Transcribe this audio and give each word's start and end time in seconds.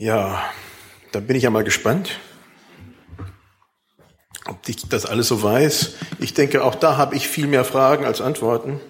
Ja, 0.00 0.42
da 1.12 1.20
bin 1.20 1.36
ich 1.36 1.42
ja 1.42 1.50
mal 1.50 1.62
gespannt, 1.62 2.20
ob 4.46 4.66
ich 4.66 4.88
das 4.88 5.04
alles 5.04 5.28
so 5.28 5.42
weiß. 5.42 5.96
Ich 6.20 6.32
denke, 6.32 6.64
auch 6.64 6.74
da 6.74 6.96
habe 6.96 7.16
ich 7.16 7.28
viel 7.28 7.46
mehr 7.46 7.66
Fragen 7.66 8.06
als 8.06 8.22
Antworten, 8.22 8.80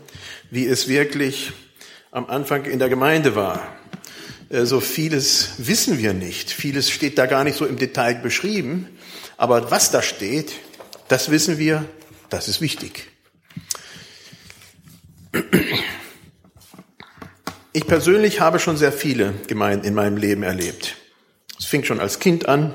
wie 0.53 0.67
es 0.67 0.87
wirklich 0.87 1.51
am 2.13 2.27
Anfang 2.27 2.65
in 2.65 2.79
der 2.79 2.89
Gemeinde 2.89 3.35
war. 3.35 3.61
Äh, 4.51 4.67
so 4.67 4.79
vieles 4.79 5.55
wissen 5.59 5.99
wir 5.99 6.13
nicht. 6.13 6.53
Vieles 6.53 6.91
steht 6.91 7.19
da 7.19 7.27
gar 7.27 7.43
nicht 7.43 7.59
so 7.59 7.67
im 7.67 7.77
Detail 7.77 8.15
beschrieben. 8.15 8.87
Aber 9.37 9.73
was 9.73 9.91
da 9.91 10.03
steht, 10.03 10.53
das 11.09 11.33
wissen 11.33 11.59
wir, 11.59 11.87
das 12.29 12.47
ist 12.47 12.61
wichtig. 12.61 13.09
Ich 17.73 17.85
persönlich 17.89 18.39
habe 18.39 18.61
schon 18.61 18.77
sehr 18.77 18.93
viele 18.93 19.35
Gemeinden 19.49 19.87
in 19.87 19.95
meinem 19.95 20.17
Leben 20.17 20.45
erlebt. 20.45 21.00
Fing 21.71 21.85
schon 21.85 22.01
als 22.01 22.19
Kind 22.19 22.49
an, 22.49 22.75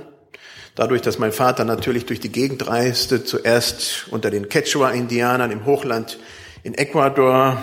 dadurch, 0.73 1.01
dass 1.01 1.19
mein 1.19 1.33
Vater 1.33 1.65
natürlich 1.65 2.05
durch 2.05 2.21
die 2.21 2.31
Gegend 2.31 2.65
reiste, 2.65 3.25
zuerst 3.25 4.07
unter 4.09 4.31
den 4.31 4.47
Quechua-Indianern 4.47 5.51
im 5.51 5.65
Hochland 5.65 6.17
in 6.63 6.75
Ecuador, 6.75 7.61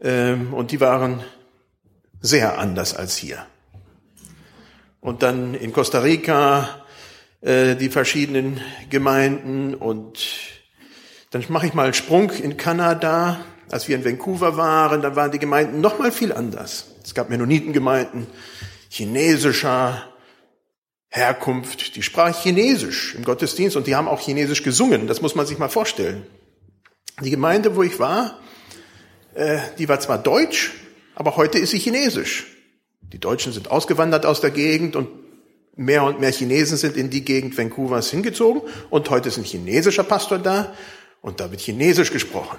ähm, 0.00 0.54
und 0.54 0.70
die 0.70 0.80
waren 0.80 1.24
sehr 2.20 2.56
anders 2.56 2.94
als 2.94 3.16
hier. 3.16 3.44
Und 5.00 5.24
dann 5.24 5.54
in 5.54 5.72
Costa 5.72 5.98
Rica 5.98 6.84
äh, 7.40 7.74
die 7.74 7.88
verschiedenen 7.88 8.60
Gemeinden 8.90 9.74
und 9.74 10.20
dann 11.32 11.44
mache 11.48 11.66
ich 11.66 11.74
mal 11.74 11.86
einen 11.86 11.94
Sprung 11.94 12.30
in 12.30 12.56
Kanada. 12.56 13.40
Als 13.72 13.88
wir 13.88 13.96
in 13.96 14.04
Vancouver 14.04 14.56
waren, 14.56 15.02
da 15.02 15.16
waren 15.16 15.32
die 15.32 15.40
Gemeinden 15.40 15.80
noch 15.80 15.98
mal 15.98 16.12
viel 16.12 16.32
anders. 16.32 16.92
Es 17.02 17.12
gab 17.12 17.28
Mennonitengemeinden 17.28 18.28
chinesischer 18.88 20.04
Herkunft, 21.08 21.96
die 21.96 22.02
sprachen 22.02 22.34
Chinesisch 22.34 23.14
im 23.14 23.24
Gottesdienst 23.24 23.76
und 23.76 23.86
die 23.86 23.96
haben 23.96 24.08
auch 24.08 24.20
Chinesisch 24.20 24.62
gesungen. 24.62 25.06
Das 25.06 25.22
muss 25.22 25.34
man 25.34 25.46
sich 25.46 25.58
mal 25.58 25.68
vorstellen. 25.68 26.26
Die 27.22 27.30
Gemeinde, 27.30 27.74
wo 27.76 27.82
ich 27.82 27.98
war, 27.98 28.38
äh, 29.34 29.58
die 29.78 29.88
war 29.88 30.00
zwar 30.00 30.18
deutsch, 30.18 30.72
aber 31.14 31.36
heute 31.36 31.58
ist 31.58 31.70
sie 31.70 31.78
chinesisch. 31.78 32.46
Die 33.00 33.18
Deutschen 33.18 33.52
sind 33.52 33.70
ausgewandert 33.70 34.26
aus 34.26 34.40
der 34.40 34.50
Gegend 34.50 34.94
und 34.94 35.08
mehr 35.74 36.04
und 36.04 36.20
mehr 36.20 36.30
Chinesen 36.30 36.76
sind 36.76 36.96
in 36.96 37.10
die 37.10 37.24
Gegend 37.24 37.56
Vancouvers 37.56 38.10
hingezogen 38.10 38.62
und 38.90 39.08
heute 39.10 39.28
ist 39.28 39.38
ein 39.38 39.44
chinesischer 39.44 40.04
Pastor 40.04 40.38
da 40.38 40.74
und 41.22 41.40
da 41.40 41.50
wird 41.50 41.60
Chinesisch 41.60 42.12
gesprochen. 42.12 42.58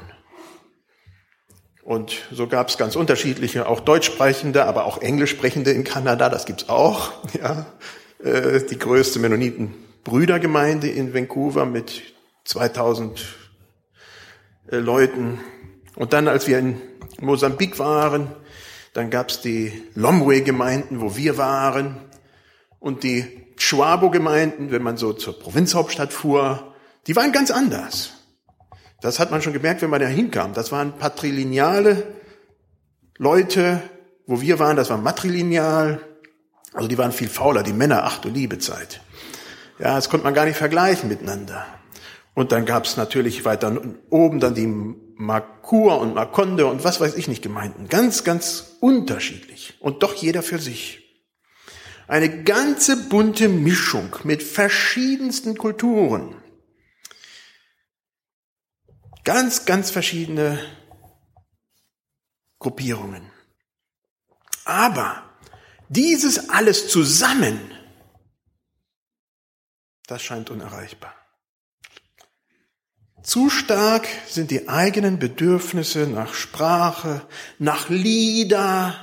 Und 1.83 2.17
so 2.31 2.47
gab 2.47 2.69
es 2.69 2.77
ganz 2.77 2.95
unterschiedliche, 2.95 3.67
auch 3.67 3.79
Deutschsprechende, 3.79 4.65
aber 4.65 4.85
auch 4.85 5.01
Englischsprechende 5.01 5.71
in 5.71 5.83
Kanada, 5.83 6.29
das 6.29 6.45
gibt's 6.45 6.69
auch. 6.69 7.13
Ja. 7.41 7.65
Äh, 8.23 8.65
die 8.65 8.77
größte 8.77 9.19
Mennoniten-Brüdergemeinde 9.19 10.89
in 10.89 11.13
Vancouver 11.13 11.65
mit 11.65 12.01
2000 12.43 13.25
äh, 14.69 14.77
Leuten. 14.77 15.39
Und 15.95 16.11
dann, 16.11 16.27
als 16.27 16.47
wir 16.47 16.59
in 16.59 16.81
Mosambik 17.21 17.79
waren, 17.79 18.31
dann 18.93 19.09
gab's 19.09 19.39
die 19.41 19.71
Lomwe-Gemeinden, 19.95 20.99
wo 20.99 21.15
wir 21.15 21.37
waren, 21.37 21.97
und 22.79 23.03
die 23.03 23.25
Schwabo-Gemeinden, 23.57 24.71
wenn 24.71 24.83
man 24.83 24.97
so 24.97 25.13
zur 25.13 25.37
Provinzhauptstadt 25.37 26.13
fuhr, 26.13 26.73
die 27.07 27.15
waren 27.15 27.31
ganz 27.31 27.51
anders. 27.51 28.11
Das 29.01 29.19
hat 29.19 29.31
man 29.31 29.41
schon 29.41 29.53
gemerkt, 29.53 29.81
wenn 29.81 29.89
man 29.89 30.01
da 30.01 30.07
hinkam. 30.07 30.53
Das 30.53 30.71
waren 30.71 30.97
patrilineale 30.97 32.15
Leute, 33.17 33.81
wo 34.25 34.41
wir 34.41 34.59
waren, 34.59 34.75
das 34.77 34.89
war 34.89 34.97
matrilineal. 34.97 36.01
Also 36.79 36.87
die 36.87 36.97
waren 36.97 37.11
viel 37.11 37.27
fauler, 37.27 37.61
die 37.61 37.73
Männer, 37.73 38.05
ach 38.05 38.19
du 38.19 38.29
liebe 38.29 38.57
Zeit. 38.57 39.01
Ja, 39.79 39.95
das 39.95 40.07
konnte 40.07 40.23
man 40.23 40.33
gar 40.33 40.45
nicht 40.45 40.55
vergleichen 40.55 41.09
miteinander. 41.09 41.65
Und 42.35 42.53
dann 42.53 42.65
gab 42.65 42.85
es 42.85 42.95
natürlich 42.95 43.43
weiter 43.43 43.81
oben 44.09 44.39
dann 44.39 44.55
die 44.55 44.65
Makur 44.65 45.99
und 45.99 46.15
Makonde 46.15 46.67
und 46.67 46.85
was 46.85 47.01
weiß 47.01 47.15
ich 47.15 47.27
nicht 47.27 47.41
gemeinten. 47.41 47.89
Ganz, 47.89 48.23
ganz 48.23 48.77
unterschiedlich. 48.79 49.73
Und 49.81 50.03
doch 50.03 50.13
jeder 50.13 50.41
für 50.41 50.57
sich. 50.57 51.21
Eine 52.07 52.43
ganze 52.43 52.95
bunte 53.09 53.49
Mischung 53.49 54.15
mit 54.23 54.41
verschiedensten 54.41 55.57
Kulturen. 55.57 56.37
Ganz, 59.25 59.65
ganz 59.65 59.91
verschiedene 59.91 60.59
Gruppierungen. 62.57 63.29
Aber 64.63 65.28
dieses 65.89 66.49
alles 66.49 66.87
zusammen, 66.87 67.59
das 70.07 70.21
scheint 70.21 70.49
unerreichbar. 70.49 71.13
Zu 73.23 73.49
stark 73.49 74.07
sind 74.27 74.49
die 74.49 74.69
eigenen 74.69 75.19
Bedürfnisse 75.19 76.07
nach 76.07 76.33
Sprache, 76.33 77.21
nach 77.57 77.89
Lieder. 77.89 78.95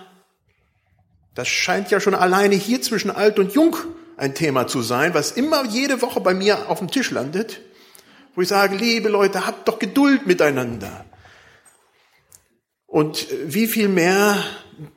Das 1.35 1.49
scheint 1.49 1.91
ja 1.91 2.01
schon 2.01 2.15
alleine 2.15 2.55
hier 2.55 2.81
zwischen 2.81 3.11
alt 3.11 3.39
und 3.39 3.53
jung 3.53 3.77
ein 4.17 4.35
Thema 4.35 4.67
zu 4.67 4.81
sein, 4.81 5.13
was 5.13 5.33
immer 5.33 5.67
jede 5.67 6.01
Woche 6.01 6.21
bei 6.21 6.33
mir 6.33 6.71
auf 6.71 6.79
dem 6.79 6.91
Tisch 6.91 7.11
landet, 7.11 7.61
wo 8.35 8.41
ich 8.41 8.49
sage, 8.49 8.77
liebe 8.77 9.11
Leute, 9.11 9.47
habt 9.47 9.69
doch 9.69 9.79
Geduld 9.79 10.27
miteinander. 10.27 11.05
Und 12.97 13.27
wie 13.45 13.67
viel 13.67 13.89
mehr 13.89 14.43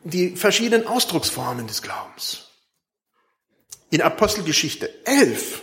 die 0.06 0.38
verschiedenen 0.38 0.88
Ausdrucksformen 0.88 1.68
des 1.68 1.82
Glaubens. 1.82 2.48
In 3.90 4.02
Apostelgeschichte 4.02 5.06
11, 5.06 5.62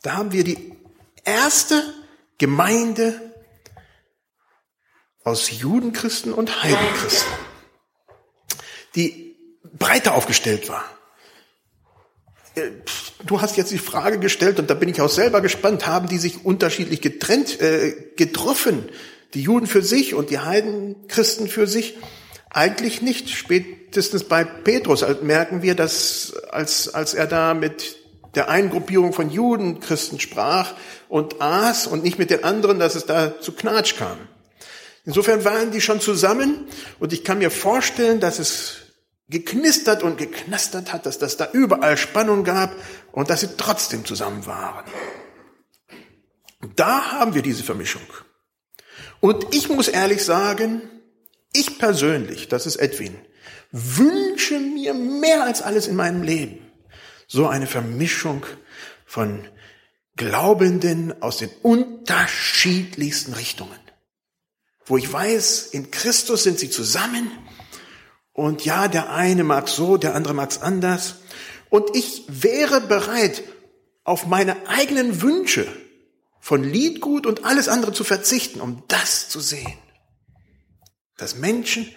da 0.00 0.14
haben 0.14 0.32
wir 0.32 0.44
die 0.44 0.72
erste 1.26 1.84
Gemeinde 2.38 3.20
aus 5.24 5.50
Judenchristen 5.60 6.32
und 6.32 6.62
Heidenchristen, 6.62 7.34
die 8.94 9.36
breiter 9.62 10.14
aufgestellt 10.14 10.70
war. 10.70 10.86
Äh, 12.54 12.70
du 13.26 13.42
hast 13.42 13.58
jetzt 13.58 13.72
die 13.72 13.76
Frage 13.76 14.18
gestellt, 14.18 14.58
und 14.58 14.70
da 14.70 14.74
bin 14.74 14.88
ich 14.88 15.02
auch 15.02 15.10
selber 15.10 15.42
gespannt, 15.42 15.86
haben 15.86 16.08
die 16.08 16.16
sich 16.16 16.46
unterschiedlich 16.46 17.02
getrennt, 17.02 17.60
äh, 17.60 18.14
getroffen? 18.16 18.88
Die 19.34 19.42
Juden 19.42 19.66
für 19.66 19.82
sich 19.82 20.14
und 20.14 20.30
die 20.30 20.38
Heidenchristen 20.38 21.48
für 21.48 21.66
sich? 21.66 21.98
Eigentlich 22.50 23.02
nicht. 23.02 23.30
Spätestens 23.30 24.24
bei 24.24 24.44
Petrus 24.44 25.04
merken 25.22 25.62
wir, 25.62 25.74
dass 25.74 26.34
als, 26.50 26.88
als 26.94 27.14
er 27.14 27.26
da 27.26 27.54
mit 27.54 27.96
der 28.34 28.48
einen 28.48 28.70
Gruppierung 28.70 29.12
von 29.12 29.30
Juden, 29.30 29.80
Christen 29.80 30.20
sprach 30.20 30.74
und 31.08 31.40
aß 31.40 31.86
und 31.86 32.02
nicht 32.02 32.18
mit 32.18 32.30
den 32.30 32.44
anderen, 32.44 32.78
dass 32.78 32.94
es 32.94 33.06
da 33.06 33.40
zu 33.40 33.52
Knatsch 33.52 33.96
kam. 33.96 34.18
Insofern 35.04 35.44
waren 35.44 35.70
die 35.70 35.80
schon 35.80 36.00
zusammen 36.00 36.66
und 36.98 37.12
ich 37.12 37.24
kann 37.24 37.38
mir 37.38 37.50
vorstellen, 37.50 38.20
dass 38.20 38.38
es 38.38 38.76
geknistert 39.28 40.02
und 40.02 40.18
geknastert 40.18 40.92
hat, 40.92 41.06
dass 41.06 41.18
das 41.18 41.36
da 41.36 41.48
überall 41.52 41.96
Spannung 41.96 42.44
gab 42.44 42.74
und 43.12 43.30
dass 43.30 43.40
sie 43.40 43.48
trotzdem 43.56 44.04
zusammen 44.04 44.46
waren. 44.46 44.84
Da 46.76 47.12
haben 47.12 47.34
wir 47.34 47.42
diese 47.42 47.62
Vermischung. 47.62 48.02
Und 49.20 49.54
ich 49.54 49.68
muss 49.68 49.88
ehrlich 49.88 50.24
sagen, 50.24 50.82
ich 51.52 51.78
persönlich, 51.78 52.48
das 52.48 52.66
ist 52.66 52.76
Edwin, 52.76 53.16
wünsche 53.72 54.58
mir 54.58 54.94
mehr 54.94 55.44
als 55.44 55.62
alles 55.62 55.86
in 55.88 55.96
meinem 55.96 56.22
Leben, 56.22 56.58
so 57.26 57.46
eine 57.46 57.66
Vermischung 57.66 58.46
von 59.04 59.46
Glaubenden 60.16 61.22
aus 61.22 61.38
den 61.38 61.50
unterschiedlichsten 61.62 63.34
Richtungen. 63.34 63.78
Wo 64.84 64.96
ich 64.96 65.12
weiß, 65.12 65.68
in 65.72 65.90
Christus 65.90 66.42
sind 66.42 66.58
sie 66.58 66.70
zusammen 66.70 67.30
und 68.32 68.64
ja, 68.64 68.88
der 68.88 69.12
eine 69.12 69.44
mag 69.44 69.68
so, 69.68 69.96
der 69.96 70.14
andere 70.14 70.34
mag's 70.34 70.58
anders. 70.58 71.16
Und 71.70 71.94
ich 71.94 72.24
wäre 72.28 72.80
bereit, 72.80 73.42
auf 74.04 74.26
meine 74.26 74.68
eigenen 74.68 75.20
Wünsche 75.20 75.66
von 76.40 76.64
Liedgut 76.64 77.26
und 77.26 77.44
alles 77.44 77.68
andere 77.68 77.92
zu 77.92 78.04
verzichten, 78.04 78.60
um 78.60 78.82
das 78.88 79.28
zu 79.28 79.40
sehen. 79.40 79.78
Dass 81.16 81.36
Menschen 81.36 81.88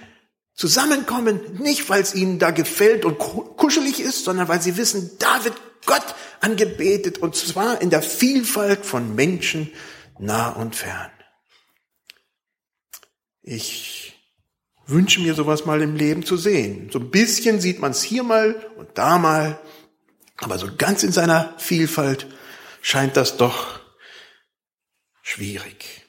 zusammenkommen, 0.53 1.39
nicht 1.59 1.89
weil 1.89 2.01
es 2.01 2.15
ihnen 2.15 2.39
da 2.39 2.51
gefällt 2.51 3.05
und 3.05 3.17
kuschelig 3.17 3.99
ist, 3.99 4.25
sondern 4.25 4.47
weil 4.47 4.61
sie 4.61 4.77
wissen, 4.77 5.11
da 5.19 5.43
wird 5.43 5.55
Gott 5.85 6.15
angebetet 6.39 7.17
und 7.17 7.35
zwar 7.35 7.81
in 7.81 7.89
der 7.89 8.01
Vielfalt 8.01 8.85
von 8.85 9.15
Menschen 9.15 9.71
nah 10.19 10.49
und 10.49 10.75
fern. 10.75 11.11
Ich 13.41 14.13
wünsche 14.85 15.21
mir 15.21 15.33
sowas 15.33 15.65
mal 15.65 15.81
im 15.81 15.95
Leben 15.95 16.23
zu 16.23 16.37
sehen. 16.37 16.89
So 16.91 16.99
ein 16.99 17.09
bisschen 17.09 17.59
sieht 17.59 17.79
man 17.79 17.91
es 17.91 18.03
hier 18.03 18.23
mal 18.23 18.55
und 18.77 18.89
da 18.95 19.17
mal, 19.17 19.59
aber 20.37 20.57
so 20.59 20.67
ganz 20.77 21.03
in 21.03 21.11
seiner 21.11 21.53
Vielfalt 21.57 22.27
scheint 22.81 23.17
das 23.17 23.37
doch 23.37 23.80
schwierig. 25.21 26.05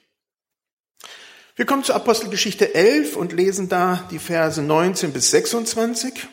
Wir 1.55 1.65
kommen 1.65 1.83
zur 1.83 1.95
Apostelgeschichte 1.95 2.73
11 2.73 3.15
und 3.15 3.31
lesen 3.31 3.69
da 3.69 4.07
die 4.09 4.17
Verse 4.17 4.61
19 4.61 5.13
bis 5.13 5.29
26. 5.31 6.27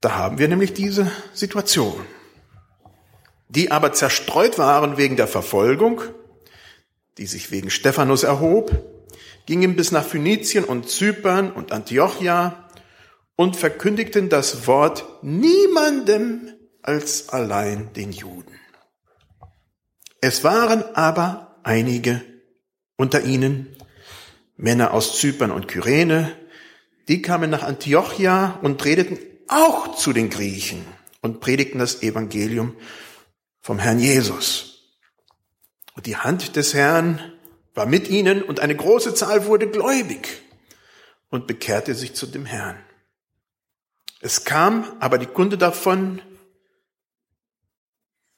Da 0.00 0.14
haben 0.14 0.38
wir 0.38 0.48
nämlich 0.48 0.72
diese 0.72 1.10
Situation. 1.34 2.06
Die 3.50 3.70
aber 3.70 3.92
zerstreut 3.92 4.56
waren 4.56 4.96
wegen 4.96 5.16
der 5.16 5.28
Verfolgung, 5.28 6.00
die 7.18 7.26
sich 7.26 7.50
wegen 7.50 7.68
Stephanus 7.68 8.22
erhob, 8.22 8.70
gingen 9.44 9.76
bis 9.76 9.92
nach 9.92 10.04
Phönizien 10.04 10.64
und 10.64 10.88
Zypern 10.88 11.52
und 11.52 11.72
Antiochia 11.72 12.70
und 13.36 13.56
verkündigten 13.56 14.30
das 14.30 14.66
Wort 14.66 15.04
niemandem 15.22 16.54
als 16.90 17.28
allein 17.28 17.92
den 17.92 18.10
Juden. 18.10 18.58
Es 20.20 20.42
waren 20.42 20.82
aber 20.96 21.60
einige 21.62 22.20
unter 22.96 23.22
ihnen, 23.22 23.76
Männer 24.56 24.92
aus 24.92 25.16
Zypern 25.16 25.52
und 25.52 25.68
Kyrene, 25.68 26.36
die 27.06 27.22
kamen 27.22 27.48
nach 27.48 27.62
Antiochia 27.62 28.58
und 28.62 28.84
redeten 28.84 29.20
auch 29.46 29.94
zu 29.94 30.12
den 30.12 30.30
Griechen 30.30 30.84
und 31.22 31.38
predigten 31.38 31.78
das 31.78 32.02
Evangelium 32.02 32.74
vom 33.60 33.78
Herrn 33.78 34.00
Jesus. 34.00 34.90
Und 35.94 36.06
die 36.06 36.16
Hand 36.16 36.56
des 36.56 36.74
Herrn 36.74 37.20
war 37.72 37.86
mit 37.86 38.08
ihnen 38.08 38.42
und 38.42 38.58
eine 38.58 38.74
große 38.74 39.14
Zahl 39.14 39.46
wurde 39.46 39.68
gläubig 39.68 40.42
und 41.28 41.46
bekehrte 41.46 41.94
sich 41.94 42.14
zu 42.14 42.26
dem 42.26 42.46
Herrn. 42.46 42.78
Es 44.20 44.44
kam 44.44 44.96
aber 44.98 45.18
die 45.18 45.26
Kunde 45.26 45.56
davon 45.56 46.20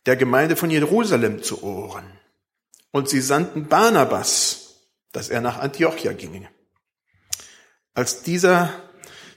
der 0.06 0.16
Gemeinde 0.16 0.56
von 0.56 0.70
Jerusalem 0.70 1.42
zu 1.42 1.62
Ohren. 1.62 2.04
Und 2.90 3.08
sie 3.08 3.20
sandten 3.20 3.68
Barnabas, 3.68 4.76
dass 5.12 5.28
er 5.28 5.40
nach 5.40 5.58
Antiochia 5.58 6.12
ginge. 6.12 6.48
Als 7.94 8.22
dieser 8.22 8.70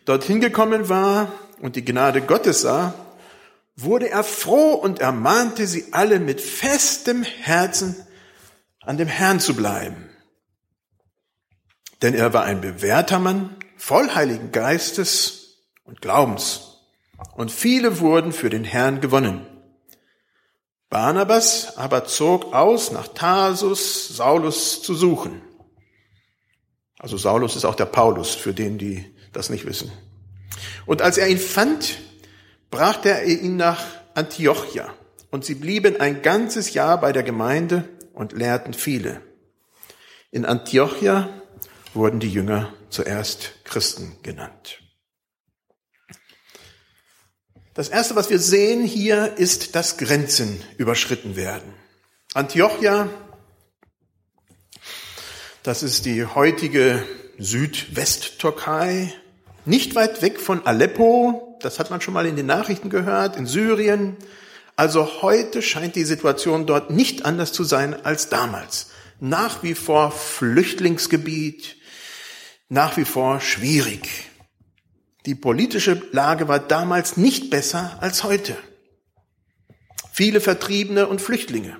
dorthin 0.05 0.41
gekommen 0.41 0.89
war 0.89 1.31
und 1.61 1.75
die 1.75 1.85
Gnade 1.85 2.21
Gottes 2.21 2.61
sah, 2.61 2.93
wurde 3.75 4.09
er 4.09 4.23
froh 4.23 4.73
und 4.73 4.99
ermahnte 4.99 5.67
sie 5.67 5.91
alle 5.91 6.19
mit 6.19 6.39
festem 6.39 7.23
Herzen 7.23 7.95
an 8.81 8.97
dem 8.97 9.07
Herrn 9.07 9.39
zu 9.39 9.55
bleiben. 9.55 10.09
Denn 12.01 12.13
er 12.13 12.33
war 12.33 12.43
ein 12.43 12.61
bewährter 12.61 13.19
Mann, 13.19 13.55
voll 13.77 14.13
Heiligen 14.13 14.51
Geistes 14.51 15.63
und 15.83 16.01
Glaubens. 16.01 16.77
Und 17.35 17.51
viele 17.51 17.99
wurden 17.99 18.31
für 18.31 18.49
den 18.49 18.63
Herrn 18.63 19.01
gewonnen. 19.01 19.45
Barnabas 20.89 21.77
aber 21.77 22.05
zog 22.05 22.53
aus 22.53 22.91
nach 22.91 23.07
Tarsus, 23.07 24.09
Saulus 24.09 24.81
zu 24.81 24.93
suchen. 24.93 25.41
Also 26.99 27.17
Saulus 27.17 27.55
ist 27.55 27.65
auch 27.65 27.75
der 27.75 27.85
Paulus, 27.85 28.33
für 28.33 28.53
den, 28.53 28.77
die 28.77 29.05
das 29.33 29.49
nicht 29.49 29.65
wissen. 29.65 29.91
Und 30.85 31.01
als 31.01 31.17
er 31.17 31.27
ihn 31.27 31.37
fand, 31.39 31.97
brachte 32.71 33.09
er 33.09 33.25
ihn 33.25 33.57
nach 33.57 33.83
Antiochia. 34.13 34.93
Und 35.29 35.43
sie 35.43 35.55
blieben 35.55 35.99
ein 35.99 36.21
ganzes 36.21 36.73
Jahr 36.73 36.99
bei 36.99 37.11
der 37.11 37.23
Gemeinde 37.23 37.89
und 38.13 38.31
lehrten 38.31 38.73
viele. 38.73 39.21
In 40.31 40.45
Antiochia 40.45 41.29
wurden 41.93 42.19
die 42.19 42.31
Jünger 42.31 42.73
zuerst 42.89 43.51
Christen 43.65 44.17
genannt. 44.23 44.84
Das 47.75 47.89
erste, 47.89 48.15
was 48.15 48.29
wir 48.29 48.39
sehen 48.39 48.85
hier, 48.85 49.33
ist, 49.35 49.75
dass 49.75 49.97
Grenzen 49.97 50.63
überschritten 50.77 51.35
werden. 51.35 51.73
Antiochia, 52.33 53.09
das 55.61 55.83
ist 55.83 56.05
die 56.05 56.25
heutige 56.25 57.03
Südwesttürkei, 57.37 59.13
nicht 59.65 59.93
weit 59.93 60.21
weg 60.21 60.39
von 60.39 60.65
Aleppo, 60.65 61.57
das 61.59 61.77
hat 61.77 61.89
man 61.89 61.99
schon 61.99 62.13
mal 62.13 62.25
in 62.25 62.37
den 62.37 62.45
Nachrichten 62.45 62.89
gehört, 62.89 63.35
in 63.35 63.45
Syrien. 63.45 64.15
Also 64.77 65.21
heute 65.21 65.61
scheint 65.61 65.97
die 65.97 66.05
Situation 66.05 66.65
dort 66.65 66.91
nicht 66.91 67.25
anders 67.25 67.51
zu 67.51 67.65
sein 67.65 68.05
als 68.05 68.29
damals. 68.29 68.91
Nach 69.19 69.63
wie 69.63 69.75
vor 69.75 70.11
Flüchtlingsgebiet, 70.11 71.75
nach 72.69 72.95
wie 72.95 73.05
vor 73.05 73.41
schwierig. 73.41 74.07
Die 75.25 75.35
politische 75.35 76.01
Lage 76.11 76.47
war 76.47 76.59
damals 76.59 77.17
nicht 77.17 77.49
besser 77.49 77.97
als 78.01 78.23
heute. 78.23 78.55
Viele 80.11 80.39
Vertriebene 80.39 81.07
und 81.07 81.19
Flüchtlinge. 81.19 81.77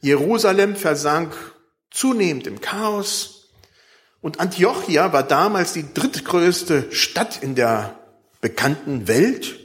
Jerusalem 0.00 0.76
versank 0.76 1.36
zunehmend 1.90 2.46
im 2.46 2.60
Chaos 2.60 3.50
und 4.20 4.40
Antiochia 4.40 5.12
war 5.12 5.22
damals 5.22 5.72
die 5.72 5.92
drittgrößte 5.92 6.90
Stadt 6.90 7.42
in 7.42 7.54
der 7.54 7.98
bekannten 8.40 9.08
Welt 9.08 9.58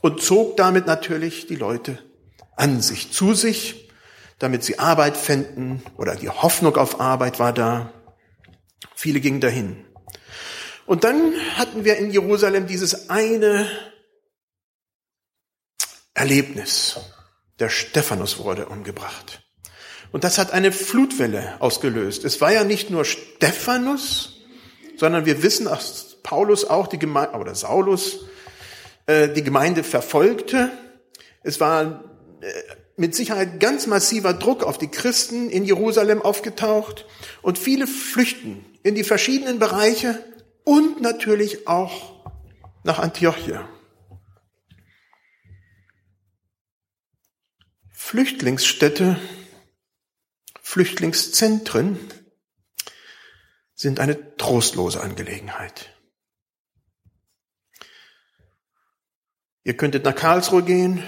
und 0.00 0.22
zog 0.22 0.56
damit 0.56 0.86
natürlich 0.86 1.46
die 1.46 1.56
Leute 1.56 1.98
an 2.56 2.80
sich, 2.80 3.12
zu 3.12 3.34
sich, 3.34 3.90
damit 4.38 4.64
sie 4.64 4.78
Arbeit 4.78 5.16
fänden 5.16 5.82
oder 5.96 6.16
die 6.16 6.28
Hoffnung 6.30 6.76
auf 6.76 7.00
Arbeit 7.00 7.38
war 7.38 7.52
da. 7.52 7.92
Viele 8.94 9.20
gingen 9.20 9.40
dahin. 9.40 9.84
Und 10.86 11.04
dann 11.04 11.34
hatten 11.56 11.84
wir 11.84 11.96
in 11.96 12.10
Jerusalem 12.10 12.66
dieses 12.66 13.10
eine 13.10 13.68
Erlebnis. 16.14 16.96
Der 17.58 17.68
Stephanus 17.68 18.38
wurde 18.38 18.66
umgebracht. 18.66 19.42
Und 20.12 20.24
das 20.24 20.38
hat 20.38 20.52
eine 20.52 20.72
Flutwelle 20.72 21.56
ausgelöst. 21.60 22.24
Es 22.24 22.40
war 22.40 22.52
ja 22.52 22.64
nicht 22.64 22.90
nur 22.90 23.04
Stephanus, 23.04 24.40
sondern 24.96 25.26
wir 25.26 25.42
wissen, 25.42 25.66
dass 25.66 26.22
Paulus 26.22 26.64
auch 26.64 26.86
die 26.86 26.98
Gemeinde, 26.98 27.36
oder 27.36 27.54
Saulus, 27.54 28.26
äh, 29.06 29.28
die 29.28 29.42
Gemeinde 29.42 29.82
verfolgte. 29.82 30.70
Es 31.42 31.60
war 31.60 32.04
äh, 32.40 32.52
mit 32.96 33.14
Sicherheit 33.14 33.60
ganz 33.60 33.86
massiver 33.86 34.32
Druck 34.32 34.62
auf 34.62 34.78
die 34.78 34.88
Christen 34.88 35.50
in 35.50 35.64
Jerusalem 35.64 36.22
aufgetaucht 36.22 37.04
und 37.42 37.58
viele 37.58 37.86
flüchten 37.86 38.64
in 38.82 38.94
die 38.94 39.04
verschiedenen 39.04 39.58
Bereiche 39.58 40.24
und 40.66 41.00
natürlich 41.00 41.68
auch 41.68 42.26
nach 42.82 42.98
Antiochia. 42.98 43.68
Flüchtlingsstädte, 47.92 49.16
Flüchtlingszentren 50.60 51.98
sind 53.74 54.00
eine 54.00 54.36
trostlose 54.36 55.00
Angelegenheit. 55.00 55.96
Ihr 59.62 59.76
könntet 59.76 60.04
nach 60.04 60.16
Karlsruhe 60.16 60.64
gehen 60.64 61.02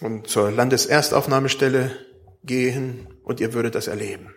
und 0.00 0.28
zur 0.28 0.50
Landeserstaufnahmestelle 0.50 1.96
gehen 2.42 3.06
und 3.22 3.38
ihr 3.38 3.52
würdet 3.52 3.76
das 3.76 3.86
erleben. 3.86 4.34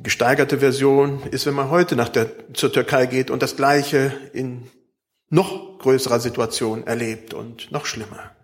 Die 0.00 0.04
gesteigerte 0.04 0.60
Version 0.60 1.24
ist, 1.24 1.44
wenn 1.44 1.52
man 1.52 1.68
heute 1.68 1.94
nach 1.94 2.08
der, 2.08 2.54
zur 2.54 2.72
Türkei 2.72 3.04
geht 3.04 3.30
und 3.30 3.42
das 3.42 3.54
Gleiche 3.54 4.18
in 4.32 4.70
noch 5.28 5.78
größerer 5.78 6.20
Situation 6.20 6.86
erlebt 6.86 7.34
und 7.34 7.70
noch 7.70 7.84
schlimmer. 7.84 8.34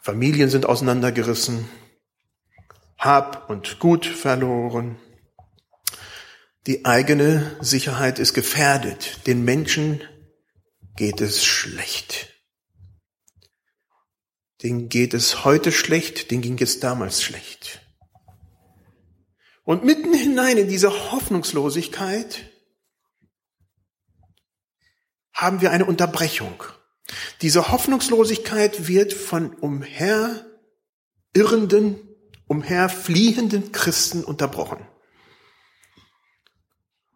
Familien 0.00 0.48
sind 0.48 0.64
auseinandergerissen, 0.64 1.68
Hab 2.96 3.50
und 3.50 3.78
Gut 3.78 4.06
verloren. 4.06 4.96
Die 6.66 6.86
eigene 6.86 7.54
Sicherheit 7.60 8.18
ist 8.18 8.32
gefährdet. 8.32 9.26
Den 9.26 9.44
Menschen 9.44 10.00
geht 10.96 11.20
es 11.20 11.44
schlecht. 11.44 12.32
Den 14.62 14.88
geht 14.88 15.12
es 15.12 15.44
heute 15.44 15.70
schlecht, 15.70 16.30
den 16.30 16.40
ging 16.40 16.58
es 16.62 16.80
damals 16.80 17.22
schlecht. 17.22 17.85
Und 19.66 19.84
mitten 19.84 20.14
hinein 20.14 20.56
in 20.58 20.68
diese 20.68 21.10
Hoffnungslosigkeit 21.10 22.44
haben 25.32 25.60
wir 25.60 25.72
eine 25.72 25.86
Unterbrechung. 25.86 26.62
Diese 27.42 27.72
Hoffnungslosigkeit 27.72 28.86
wird 28.86 29.12
von 29.12 29.52
umherirrenden, 29.54 31.98
umherfliehenden 32.46 33.72
Christen 33.72 34.22
unterbrochen. 34.22 34.86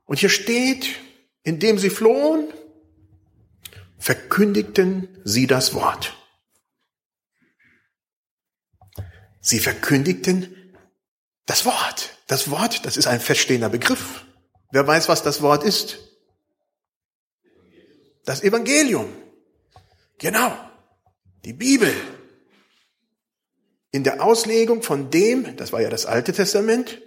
Und 0.05 0.19
hier 0.19 0.29
steht, 0.29 0.89
indem 1.45 1.79
sie 1.79 1.89
flohen, 1.89 2.49
verkündigten 3.97 5.23
sie 5.23 5.47
das 5.47 5.73
Wort. 5.73 6.17
Sie 9.41 9.61
verkündigten 9.61 10.57
das 11.51 11.65
Wort. 11.65 12.17
Das 12.29 12.49
Wort, 12.49 12.87
das 12.87 12.97
ist 12.97 13.09
ein 13.09 13.19
feststehender 13.19 13.69
Begriff. 13.69 14.25
Wer 14.71 14.87
weiß, 14.87 15.09
was 15.09 15.25
das 15.25 15.43
Wort 15.43 15.65
ist? 15.65 15.99
Das 18.25 18.45
Evangelium. 18.45 19.13
Genau. 20.19 20.57
Die 21.45 21.53
Bibel. 21.53 21.93
In 23.91 24.05
der 24.05 24.23
Auslegung 24.23 24.85
von 24.85 25.11
dem, 25.11 25.57
das 25.57 25.73
war 25.73 25.81
ja 25.81 25.91
das 25.91 26.07
Alte 26.07 26.33
Testament, 26.33 27.03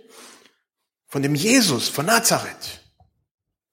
von 1.08 1.22
dem 1.22 1.36
Jesus 1.36 1.88
von 1.88 2.06
Nazareth, 2.06 2.82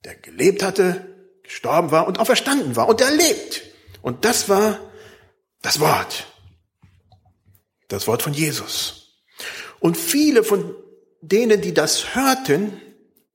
der 0.05 0.15
gelebt 0.15 0.62
hatte, 0.62 1.05
gestorben 1.43 1.91
war 1.91 2.07
und 2.07 2.21
auferstanden 2.21 2.77
war 2.77 2.89
und 2.89 3.00
er 3.00 3.11
lebt. 3.11 3.62
Und 4.03 4.25
das 4.25 4.49
war 4.49 4.79
das 5.62 5.81
Wort. 5.81 6.29
Das 7.89 8.07
Wort 8.07 8.23
von 8.23 8.35
Jesus. 8.35 9.00
Und 9.81 9.97
viele 9.97 10.45
von 10.45 10.75
denen, 11.21 11.61
die 11.61 11.75
das 11.75 12.15
hörten, 12.15 12.81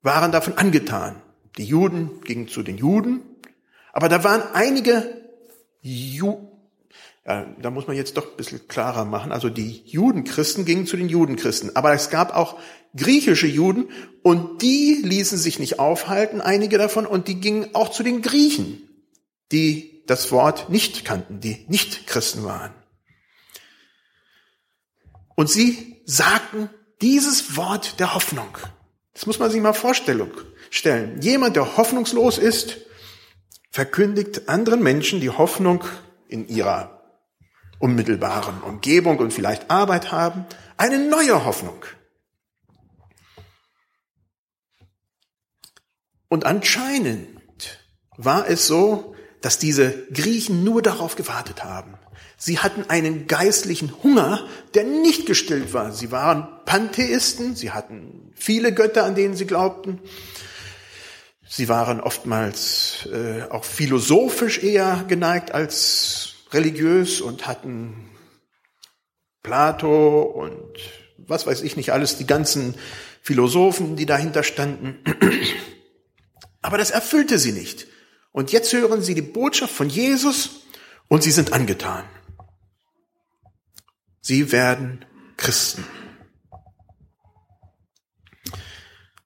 waren 0.02 0.32
davon 0.32 0.58
angetan. 0.58 1.22
Die 1.58 1.66
Juden 1.66 2.22
gingen 2.22 2.48
zu 2.48 2.64
den 2.64 2.78
Juden, 2.78 3.22
aber 3.92 4.10
da 4.10 4.24
waren 4.24 4.44
einige 4.54 5.22
Ju 5.82 6.56
ja, 7.28 7.48
da 7.60 7.72
muss 7.72 7.88
man 7.88 7.96
jetzt 7.96 8.18
doch 8.18 8.32
ein 8.32 8.38
bisschen 8.38 8.68
klarer 8.68 9.04
machen. 9.04 9.32
Also 9.32 9.50
die 9.50 9.82
Judenchristen 9.86 10.64
gingen 10.64 10.86
zu 10.86 10.96
den 10.96 11.10
Judenchristen, 11.10 11.75
aber 11.75 11.92
es 11.94 12.12
gab 12.12 12.36
auch 12.36 12.60
griechische 12.96 13.48
Juden 13.48 13.90
und 14.22 14.62
die 14.62 15.02
ließen 15.02 15.38
sich 15.38 15.58
nicht 15.58 15.80
aufhalten, 15.80 16.40
einige 16.40 16.78
davon, 16.78 17.08
und 17.08 17.28
die 17.28 17.42
gingen 17.42 17.74
auch 17.74 17.90
zu 17.90 18.04
den 18.04 18.22
Griechen, 18.22 18.90
die 19.52 20.04
das 20.06 20.32
Wort 20.32 20.70
nicht 20.70 21.04
kannten, 21.04 21.40
die 21.40 21.66
nicht 21.68 22.06
Christen 22.06 22.44
waren. 22.44 22.74
Und 25.36 25.50
sie 25.50 25.95
sagten 26.05 26.69
dieses 27.01 27.57
Wort 27.57 28.00
der 28.00 28.13
Hoffnung. 28.13 28.57
Das 29.13 29.25
muss 29.25 29.39
man 29.39 29.50
sich 29.50 29.62
mal 29.62 29.74
vorstellen. 29.74 30.31
Jemand, 31.21 31.55
der 31.55 31.77
hoffnungslos 31.77 32.38
ist, 32.38 32.77
verkündigt 33.71 34.47
anderen 34.47 34.81
Menschen 34.81 35.19
die 35.19 35.29
Hoffnung 35.29 35.83
in 36.27 36.47
ihrer 36.47 37.01
unmittelbaren 37.79 38.62
Umgebung 38.62 39.19
und 39.19 39.31
vielleicht 39.31 39.69
Arbeit 39.69 40.12
haben, 40.12 40.45
eine 40.77 40.97
neue 40.97 41.45
Hoffnung. 41.45 41.85
Und 46.27 46.45
anscheinend 46.45 47.79
war 48.17 48.47
es 48.47 48.67
so, 48.67 49.15
dass 49.41 49.59
diese 49.59 50.07
Griechen 50.12 50.63
nur 50.63 50.81
darauf 50.81 51.15
gewartet 51.15 51.63
haben. 51.63 51.97
Sie 52.46 52.60
hatten 52.60 52.88
einen 52.92 53.25
geistlichen 53.25 53.92
Hunger, 54.04 54.48
der 54.75 54.84
nicht 54.84 55.25
gestillt 55.25 55.74
war. 55.74 55.92
Sie 55.92 56.12
waren 56.12 56.48
Pantheisten, 56.66 57.56
sie 57.56 57.72
hatten 57.72 58.32
viele 58.36 58.72
Götter, 58.72 59.04
an 59.04 59.16
denen 59.16 59.36
sie 59.36 59.48
glaubten. 59.48 60.00
Sie 61.50 61.70
waren 61.70 62.00
oftmals 62.00 63.10
äh, 63.12 63.42
auch 63.50 63.64
philosophisch 63.64 64.62
eher 64.62 65.06
geneigt 65.08 65.54
als 65.56 66.36
religiös 66.52 67.20
und 67.20 67.48
hatten 67.48 68.12
Plato 69.42 70.22
und 70.22 70.78
was 71.18 71.48
weiß 71.48 71.64
ich 71.64 71.78
nicht 71.78 71.94
alles, 71.94 72.20
die 72.20 72.28
ganzen 72.28 72.75
Philosophen, 73.24 73.96
die 73.96 74.06
dahinter 74.06 74.44
standen. 74.44 75.00
Aber 76.62 76.78
das 76.78 76.92
erfüllte 76.92 77.40
sie 77.40 77.54
nicht. 77.54 77.88
Und 78.32 78.52
jetzt 78.52 78.72
hören 78.72 79.02
sie 79.02 79.16
die 79.16 79.24
Botschaft 79.24 79.74
von 79.74 79.90
Jesus 79.90 80.62
und 81.08 81.24
sie 81.24 81.32
sind 81.32 81.52
angetan. 81.52 82.04
Sie 84.27 84.51
werden 84.51 85.05
Christen. 85.38 85.86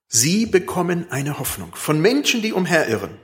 Sie 0.08 0.44
bekommen 0.44 1.10
eine 1.10 1.38
Hoffnung 1.38 1.74
von 1.74 2.02
Menschen, 2.02 2.42
die 2.42 2.52
umherirren. 2.52 3.16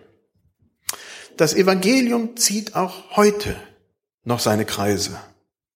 Das 1.37 1.53
Evangelium 1.53 2.35
zieht 2.39 2.75
auch 2.77 3.15
heute 3.15 3.57
noch 4.25 4.41
seine 4.41 4.65
Kreise. 4.65 5.21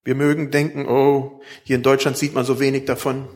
Wir 0.02 0.14
mögen 0.14 0.50
denken, 0.50 0.88
oh, 0.88 1.42
hier 1.64 1.76
in 1.76 1.82
Deutschland 1.82 2.16
sieht 2.16 2.32
man 2.32 2.46
so 2.46 2.58
wenig 2.60 2.86
davon 2.86 3.28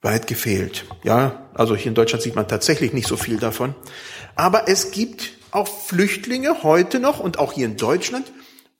weit 0.00 0.26
gefehlt. 0.26 0.86
Ja, 1.04 1.52
also 1.54 1.76
hier 1.76 1.90
in 1.90 1.94
Deutschland 1.94 2.24
sieht 2.24 2.34
man 2.34 2.48
tatsächlich 2.48 2.92
nicht 2.92 3.06
so 3.06 3.16
viel 3.16 3.36
davon. 3.36 3.76
Aber 4.34 4.66
es 4.68 4.90
gibt 4.90 5.34
auch 5.52 5.68
Flüchtlinge 5.68 6.64
heute 6.64 6.98
noch 6.98 7.20
und 7.20 7.38
auch 7.38 7.52
hier 7.52 7.66
in 7.66 7.76
Deutschland. 7.76 8.32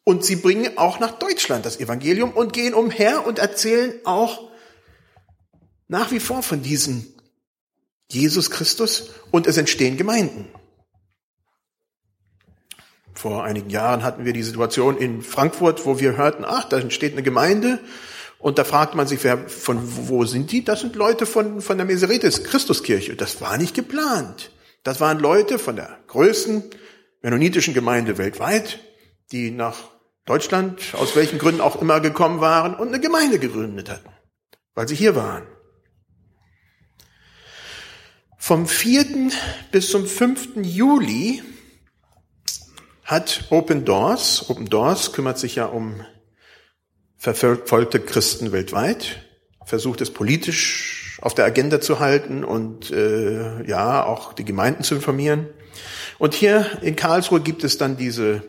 Und 0.05 0.25
sie 0.25 0.37
bringen 0.37 0.77
auch 0.77 0.99
nach 0.99 1.19
Deutschland 1.19 1.67
das 1.67 1.79
Evangelium 1.79 2.33
und 2.33 2.53
gehen 2.53 2.75
umher 2.75 3.27
und 3.27 3.39
erzählen 3.39 3.95
auch 4.05 4.51
nach 5.89 6.11
wie 6.11 6.21
vor 6.21 6.43
von 6.43 6.63
diesem 6.63 7.07
Jesus 8.09 8.51
Christus 8.51 9.11
und 9.31 9.47
es 9.47 9.57
entstehen 9.57 9.97
Gemeinden. 9.97 10.49
Vor 13.15 13.45
einigen 13.45 13.71
Jahren 13.71 14.03
hatten 14.03 14.25
wir 14.25 14.33
die 14.33 14.43
Situation 14.43 14.97
in 14.97 15.23
Frankfurt, 15.23 15.85
wo 15.85 16.01
wir 16.01 16.17
hörten, 16.17 16.45
ach, 16.47 16.65
da 16.65 16.79
entsteht 16.79 17.13
eine 17.13 17.23
Gemeinde 17.23 17.79
und 18.39 18.59
da 18.59 18.65
fragt 18.65 18.95
man 18.95 19.07
sich, 19.07 19.23
wer, 19.23 19.49
von 19.49 19.79
wo 20.09 20.25
sind 20.25 20.51
die? 20.51 20.65
Das 20.65 20.81
sind 20.81 20.97
Leute 20.97 21.27
von, 21.27 21.61
von 21.61 21.77
der 21.77 21.87
Meseretes 21.87 22.45
Christuskirche. 22.45 23.17
Das 23.17 23.41
war 23.43 23.59
nicht 23.59 23.75
geplant. 23.75 24.51
Das 24.83 25.01
waren 25.01 25.19
Leute 25.19 25.59
von 25.59 25.77
der 25.77 25.99
größten 26.07 26.65
mennonitischen 27.21 27.75
Gemeinde 27.75 28.17
weltweit, 28.17 28.81
die 29.33 29.51
nach 29.51 29.91
Deutschland, 30.27 30.95
aus 30.95 31.17
welchen 31.17 31.39
Gründen 31.39 31.61
auch 31.61 31.81
immer 31.81 32.01
gekommen 32.01 32.41
waren 32.41 32.75
und 32.75 32.89
eine 32.89 33.01
Gemeinde 33.01 33.39
gegründet 33.39 33.91
hatten, 33.91 34.11
weil 34.75 34.87
sie 34.89 34.95
hier 34.95 35.17
waren. 35.17 35.47
Vom 38.39 38.67
4. 38.67 39.31
bis 39.71 39.91
zum 39.91 40.07
5. 40.07 40.57
Juli 40.63 41.43
hat 43.05 43.45
Open 43.51 43.85
Doors, 43.85 44.49
Open 44.49 44.67
Doors 44.67 45.13
kümmert 45.13 45.39
sich 45.39 45.57
ja 45.57 45.67
um 45.67 46.05
verfolgte 47.17 48.01
Christen 48.01 48.51
weltweit, 48.53 49.27
versucht 49.67 50.01
es 50.01 50.11
politisch 50.11 51.19
auf 51.21 51.35
der 51.35 51.45
Agenda 51.45 51.81
zu 51.81 52.01
halten 52.01 52.45
und 52.45 52.91
äh, 52.91 53.63
ja 53.69 54.05
auch 54.05 54.33
die 54.33 54.45
Gemeinden 54.45 54.85
zu 54.85 54.95
informieren. 54.95 55.49
Und 56.19 56.35
hier 56.35 56.79
in 56.83 56.97
Karlsruhe 56.97 57.41
gibt 57.41 57.63
es 57.63 57.77
dann 57.79 57.97
diese 57.97 58.43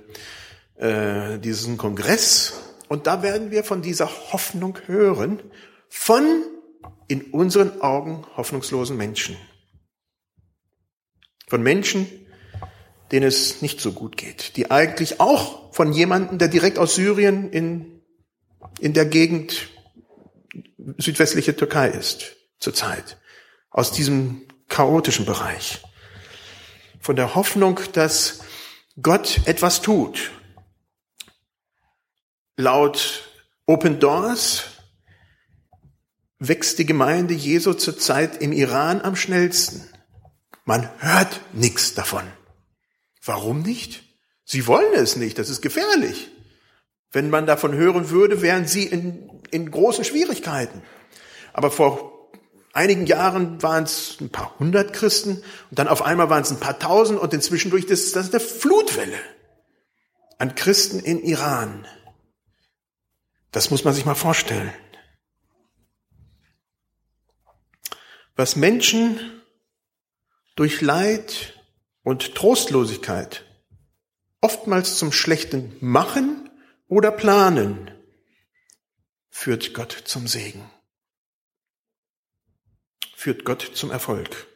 äh, 0.81 1.39
diesen 1.39 1.77
Kongress 1.77 2.53
und 2.89 3.07
da 3.07 3.23
werden 3.23 3.51
wir 3.51 3.63
von 3.63 3.81
dieser 3.81 4.09
Hoffnung 4.33 4.77
hören 4.85 5.39
von 5.89 6.43
in 7.07 7.21
unseren 7.31 7.81
Augen 7.81 8.25
hoffnungslosen 8.35 8.97
Menschen. 8.97 9.37
Von 11.47 11.63
Menschen, 11.63 12.07
denen 13.11 13.27
es 13.27 13.61
nicht 13.61 13.81
so 13.81 13.91
gut 13.91 14.17
geht, 14.17 14.55
die 14.57 14.71
eigentlich 14.71 15.19
auch 15.19 15.73
von 15.73 15.93
jemandem, 15.93 16.37
der 16.37 16.47
direkt 16.47 16.77
aus 16.77 16.95
Syrien 16.95 17.49
in 17.51 18.01
in 18.79 18.93
der 18.93 19.05
Gegend 19.05 19.69
südwestliche 20.97 21.55
Türkei 21.55 21.89
ist 21.89 22.35
zurzeit. 22.59 23.17
Aus 23.69 23.91
diesem 23.91 24.47
chaotischen 24.67 25.25
Bereich. 25.25 25.81
Von 26.99 27.15
der 27.15 27.35
Hoffnung, 27.35 27.79
dass 27.93 28.41
Gott 29.01 29.41
etwas 29.45 29.81
tut. 29.81 30.31
Laut 32.57 33.29
Open 33.65 33.99
Doors 33.99 34.63
wächst 36.39 36.79
die 36.79 36.85
Gemeinde 36.85 37.33
Jesu 37.33 37.73
zurzeit 37.73 38.41
im 38.41 38.51
Iran 38.51 39.01
am 39.01 39.15
schnellsten. 39.15 39.87
Man 40.65 40.89
hört 40.99 41.39
nichts 41.53 41.93
davon. 41.93 42.23
Warum 43.23 43.61
nicht? 43.61 44.03
Sie 44.43 44.67
wollen 44.67 44.93
es 44.95 45.15
nicht, 45.15 45.37
das 45.37 45.49
ist 45.49 45.61
gefährlich. 45.61 46.29
Wenn 47.11 47.29
man 47.29 47.45
davon 47.45 47.73
hören 47.73 48.09
würde, 48.09 48.41
wären 48.41 48.67
sie 48.67 48.85
in, 48.85 49.29
in 49.51 49.69
großen 49.69 50.03
Schwierigkeiten. 50.03 50.81
Aber 51.53 51.71
vor 51.71 52.31
einigen 52.73 53.05
Jahren 53.05 53.61
waren 53.61 53.83
es 53.83 54.17
ein 54.19 54.29
paar 54.29 54.57
hundert 54.59 54.93
Christen 54.93 55.43
und 55.69 55.79
dann 55.79 55.87
auf 55.87 56.01
einmal 56.01 56.29
waren 56.29 56.41
es 56.41 56.51
ein 56.51 56.59
paar 56.59 56.79
tausend 56.79 57.19
und 57.19 57.33
inzwischen 57.33 57.71
durch 57.71 57.85
das, 57.85 58.11
das 58.11 58.27
ist 58.27 58.35
eine 58.35 58.43
Flutwelle 58.43 59.19
an 60.37 60.55
Christen 60.55 60.99
in 60.99 61.21
Iran. 61.21 61.85
Das 63.51 63.69
muss 63.69 63.83
man 63.83 63.93
sich 63.93 64.05
mal 64.05 64.15
vorstellen. 64.15 64.73
Was 68.35 68.55
Menschen 68.55 69.41
durch 70.55 70.81
Leid 70.81 71.61
und 72.03 72.33
Trostlosigkeit 72.33 73.45
oftmals 74.39 74.97
zum 74.97 75.11
Schlechten 75.11 75.75
machen 75.79 76.49
oder 76.87 77.11
planen, 77.11 77.91
führt 79.29 79.73
Gott 79.73 79.91
zum 80.05 80.27
Segen, 80.27 80.69
führt 83.15 83.45
Gott 83.45 83.71
zum 83.73 83.91
Erfolg. 83.91 84.47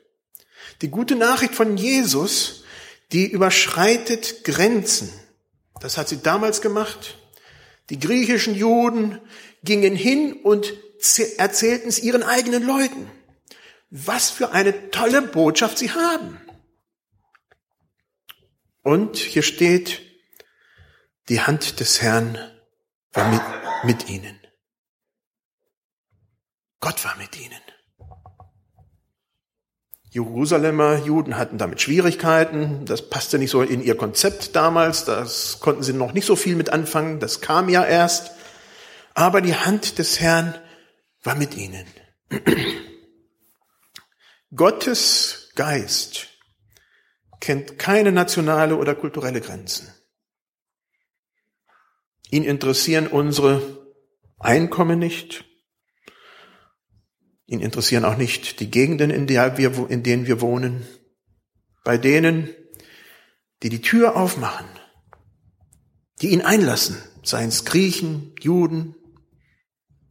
Die 0.82 0.90
gute 0.90 1.16
Nachricht 1.16 1.54
von 1.54 1.78
Jesus, 1.78 2.64
die 3.12 3.28
überschreitet 3.28 4.44
Grenzen. 4.44 5.12
Das 5.80 5.98
hat 5.98 6.10
sie 6.10 6.22
damals 6.22 6.62
gemacht. 6.62 7.18
Die 7.90 8.00
griechischen 8.00 8.56
Juden 8.56 9.20
gingen 9.64 9.96
hin 9.96 10.34
und 10.34 10.74
erzählten 11.38 11.90
es 11.90 12.00
ihren 12.00 12.24
eigenen 12.24 12.64
Leuten. 12.64 13.12
Was 13.90 14.32
für 14.32 14.52
eine 14.52 14.90
tolle 14.92 15.22
Botschaft 15.22 15.78
sie 15.78 15.92
haben. 15.92 16.42
Und 18.82 19.18
hier 19.18 19.44
steht, 19.44 20.02
die 21.30 21.42
Hand 21.42 21.80
des 21.80 22.02
Herrn 22.02 22.38
war 23.14 23.30
mit, 23.30 23.42
mit 23.98 24.10
ihnen. 24.10 24.40
Gott 26.80 27.04
war 27.04 27.16
mit 27.18 27.40
ihnen. 27.40 27.62
Jerusalemer 30.16 31.00
Juden 31.00 31.36
hatten 31.36 31.58
damit 31.58 31.82
Schwierigkeiten. 31.82 32.86
Das 32.86 33.10
passte 33.10 33.38
nicht 33.38 33.52
so 33.52 33.62
in 33.62 33.84
ihr 33.84 33.98
Konzept 33.98 34.56
damals. 34.56 35.04
Das 35.04 35.60
konnten 35.60 35.84
sie 35.84 35.92
noch 35.92 36.14
nicht 36.14 36.26
so 36.26 36.38
viel 36.38 36.56
mit 36.56 36.70
anfangen. 36.70 37.20
Das 37.20 37.42
kam 37.42 37.68
ja 37.68 37.84
erst. 37.84 38.32
Aber 39.14 39.42
die 39.42 39.56
Hand 39.56 40.00
des 40.00 40.22
Herrn 40.22 40.56
war 41.22 41.36
mit 41.36 41.58
ihnen. 41.58 41.86
Gottes 44.56 45.52
Geist 45.56 46.30
kennt 47.42 47.78
keine 47.78 48.14
nationale 48.14 48.78
oder 48.78 48.96
kulturelle 48.96 49.42
Grenzen. 49.42 49.94
Ihn 52.32 52.46
interessieren 52.46 53.08
unsere 53.08 53.62
Einkommen 54.40 54.98
nicht, 54.98 55.44
Ihn 57.48 57.62
interessieren 57.62 58.06
auch 58.06 58.18
nicht 58.18 58.60
die 58.60 58.72
Gegenden, 58.72 59.12
in, 59.12 59.28
der 59.28 59.58
wir, 59.58 59.90
in 59.90 60.04
denen 60.04 60.26
wir 60.26 60.42
wohnen. 60.42 60.86
Bei 61.84 61.98
denen, 61.98 62.50
die 63.62 63.70
die 63.70 63.82
Tür 63.82 64.16
aufmachen, 64.16 64.68
die 66.22 66.30
ihn 66.30 66.42
einlassen, 66.42 66.98
seien 67.24 67.50
es 67.50 67.66
Griechen, 67.66 68.34
Juden 68.40 68.96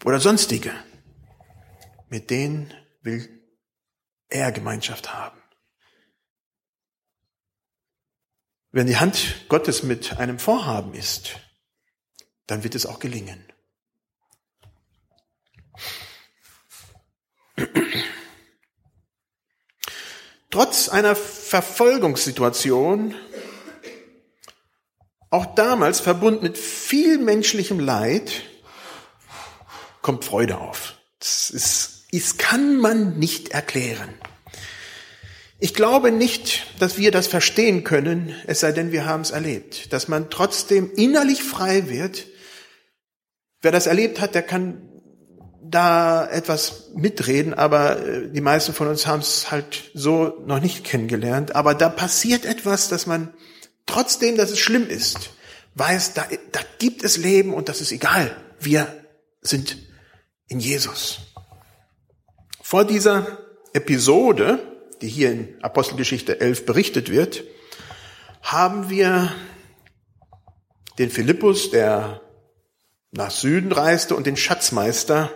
oder 0.04 0.20
sonstige, 0.20 0.72
mit 2.08 2.30
denen 2.30 2.72
will 3.02 3.28
er 4.28 4.52
Gemeinschaft 4.52 5.12
haben. 5.12 5.40
Wenn 8.70 8.86
die 8.86 8.96
Hand 8.96 9.46
Gottes 9.48 9.82
mit 9.82 10.18
einem 10.18 10.38
Vorhaben 10.38 10.94
ist, 10.94 11.38
dann 12.46 12.64
wird 12.64 12.74
es 12.74 12.86
auch 12.86 12.98
gelingen. 12.98 13.44
Trotz 20.50 20.88
einer 20.88 21.16
Verfolgungssituation, 21.16 23.14
auch 25.30 25.54
damals 25.54 26.00
verbunden 26.00 26.44
mit 26.44 26.56
viel 26.56 27.18
menschlichem 27.18 27.80
Leid, 27.80 28.42
kommt 30.00 30.24
Freude 30.24 30.58
auf. 30.58 30.94
Das, 31.18 31.50
ist, 31.50 32.04
das 32.12 32.36
kann 32.36 32.76
man 32.76 33.18
nicht 33.18 33.48
erklären. 33.48 34.14
Ich 35.58 35.74
glaube 35.74 36.12
nicht, 36.12 36.66
dass 36.78 36.98
wir 36.98 37.10
das 37.10 37.26
verstehen 37.26 37.84
können, 37.84 38.34
es 38.46 38.60
sei 38.60 38.70
denn, 38.70 38.92
wir 38.92 39.06
haben 39.06 39.22
es 39.22 39.30
erlebt. 39.30 39.92
Dass 39.92 40.08
man 40.08 40.30
trotzdem 40.30 40.92
innerlich 40.94 41.42
frei 41.42 41.88
wird. 41.88 42.26
Wer 43.62 43.72
das 43.72 43.86
erlebt 43.86 44.20
hat, 44.20 44.34
der 44.34 44.42
kann 44.42 44.93
da 45.70 46.26
etwas 46.28 46.90
mitreden, 46.94 47.54
aber 47.54 48.04
äh, 48.04 48.28
die 48.30 48.40
meisten 48.40 48.72
von 48.72 48.88
uns 48.88 49.06
haben 49.06 49.20
es 49.20 49.50
halt 49.50 49.90
so 49.94 50.42
noch 50.46 50.60
nicht 50.60 50.84
kennengelernt. 50.84 51.54
Aber 51.54 51.74
da 51.74 51.88
passiert 51.88 52.44
etwas, 52.44 52.88
dass 52.88 53.06
man 53.06 53.32
trotzdem, 53.86 54.36
dass 54.36 54.50
es 54.50 54.58
schlimm 54.58 54.88
ist, 54.88 55.30
weiß, 55.74 56.14
da, 56.14 56.26
da 56.52 56.60
gibt 56.78 57.02
es 57.02 57.16
Leben 57.16 57.54
und 57.54 57.68
das 57.68 57.80
ist 57.80 57.92
egal. 57.92 58.36
Wir 58.60 58.86
sind 59.40 59.76
in 60.48 60.60
Jesus. 60.60 61.18
Vor 62.62 62.84
dieser 62.84 63.38
Episode, 63.72 64.58
die 65.00 65.08
hier 65.08 65.32
in 65.32 65.62
Apostelgeschichte 65.62 66.40
11 66.40 66.66
berichtet 66.66 67.10
wird, 67.10 67.44
haben 68.42 68.90
wir 68.90 69.32
den 70.98 71.10
Philippus, 71.10 71.70
der 71.70 72.20
nach 73.10 73.30
Süden 73.30 73.72
reiste 73.72 74.14
und 74.14 74.26
den 74.26 74.36
Schatzmeister, 74.36 75.30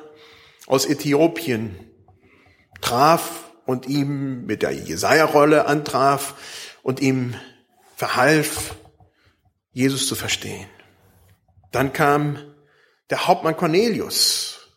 aus 0.69 0.85
Äthiopien 0.85 1.75
traf 2.83 3.53
und 3.65 3.89
ihm 3.89 4.45
mit 4.45 4.63
der 4.63 4.71
Jesaja-Rolle 4.71 5.67
antraf 5.67 6.77
und 6.83 7.01
ihm 7.01 7.35
verhalf, 7.97 8.77
Jesus 9.73 10.07
zu 10.07 10.15
verstehen. 10.15 10.69
Dann 11.73 11.93
kam 11.93 12.55
der 13.09 13.27
Hauptmann 13.27 13.57
Cornelius 13.57 14.69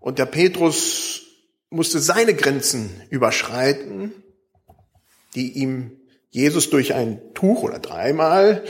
und 0.00 0.18
der 0.18 0.26
Petrus 0.26 1.22
musste 1.70 1.98
seine 1.98 2.34
Grenzen 2.34 3.02
überschreiten, 3.10 4.12
die 5.34 5.54
ihm 5.54 6.00
Jesus 6.30 6.70
durch 6.70 6.94
ein 6.94 7.34
Tuch 7.34 7.64
oder 7.64 7.80
dreimal 7.80 8.64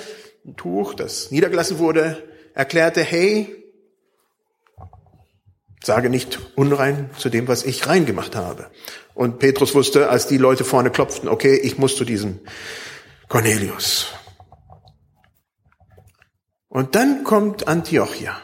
ein 0.46 0.56
Tuch, 0.56 0.94
das 0.94 1.30
niedergelassen 1.30 1.78
wurde, 1.78 2.26
erklärte, 2.54 3.02
hey, 3.02 3.63
Sage 5.84 6.08
nicht 6.08 6.38
unrein 6.54 7.10
zu 7.18 7.28
dem, 7.28 7.46
was 7.46 7.62
ich 7.62 7.86
rein 7.86 8.06
gemacht 8.06 8.36
habe. 8.36 8.70
Und 9.12 9.38
Petrus 9.38 9.74
wusste, 9.74 10.08
als 10.08 10.26
die 10.26 10.38
Leute 10.38 10.64
vorne 10.64 10.90
klopften, 10.90 11.28
okay, 11.28 11.56
ich 11.56 11.76
muss 11.76 11.94
zu 11.96 12.06
diesem 12.06 12.40
Cornelius. 13.28 14.06
Und 16.68 16.94
dann 16.94 17.22
kommt 17.22 17.68
Antiochia. 17.68 18.40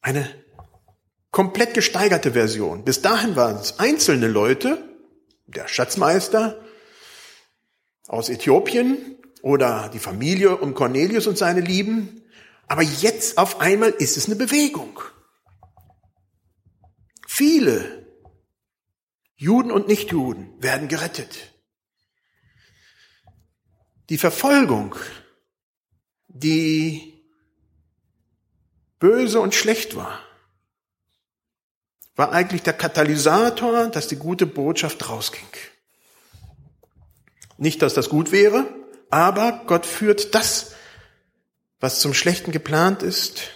Eine 0.00 0.28
komplett 1.30 1.74
gesteigerte 1.74 2.32
Version. 2.32 2.82
Bis 2.82 3.00
dahin 3.00 3.36
waren 3.36 3.56
es 3.56 3.78
einzelne 3.78 4.26
Leute, 4.26 4.82
der 5.46 5.68
Schatzmeister 5.68 6.60
aus 8.08 8.30
Äthiopien 8.30 9.16
oder 9.42 9.90
die 9.92 10.00
Familie 10.00 10.56
um 10.56 10.74
Cornelius 10.74 11.28
und 11.28 11.38
seine 11.38 11.60
Lieben. 11.60 12.22
Aber 12.66 12.82
jetzt 12.82 13.38
auf 13.38 13.60
einmal 13.60 13.90
ist 13.90 14.16
es 14.16 14.26
eine 14.26 14.34
Bewegung. 14.34 15.00
Viele 17.38 18.04
Juden 19.36 19.70
und 19.70 19.86
Nichtjuden 19.86 20.60
werden 20.60 20.88
gerettet. 20.88 21.54
Die 24.08 24.18
Verfolgung, 24.18 24.96
die 26.26 27.22
böse 28.98 29.38
und 29.38 29.54
schlecht 29.54 29.94
war, 29.94 30.18
war 32.16 32.32
eigentlich 32.32 32.64
der 32.64 32.72
Katalysator, 32.72 33.86
dass 33.86 34.08
die 34.08 34.16
gute 34.16 34.46
Botschaft 34.46 35.08
rausging. 35.08 35.46
Nicht, 37.56 37.82
dass 37.82 37.94
das 37.94 38.08
gut 38.08 38.32
wäre, 38.32 38.66
aber 39.10 39.62
Gott 39.68 39.86
führt 39.86 40.34
das, 40.34 40.72
was 41.78 42.00
zum 42.00 42.14
Schlechten 42.14 42.50
geplant 42.50 43.04
ist, 43.04 43.52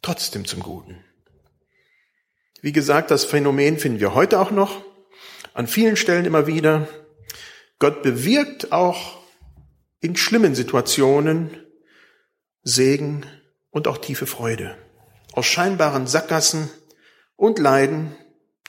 trotzdem 0.00 0.46
zum 0.46 0.60
Guten. 0.60 1.04
Wie 2.62 2.72
gesagt, 2.72 3.10
das 3.10 3.24
Phänomen 3.24 3.78
finden 3.78 4.00
wir 4.00 4.14
heute 4.14 4.38
auch 4.38 4.50
noch, 4.50 4.84
an 5.54 5.66
vielen 5.66 5.96
Stellen 5.96 6.26
immer 6.26 6.46
wieder. 6.46 6.88
Gott 7.78 8.02
bewirkt 8.02 8.72
auch 8.72 9.18
in 10.00 10.16
schlimmen 10.16 10.54
Situationen 10.54 11.56
Segen 12.62 13.24
und 13.70 13.88
auch 13.88 13.98
tiefe 13.98 14.26
Freude. 14.26 14.76
Aus 15.32 15.46
scheinbaren 15.46 16.06
Sackgassen 16.06 16.68
und 17.36 17.58
Leiden 17.58 18.14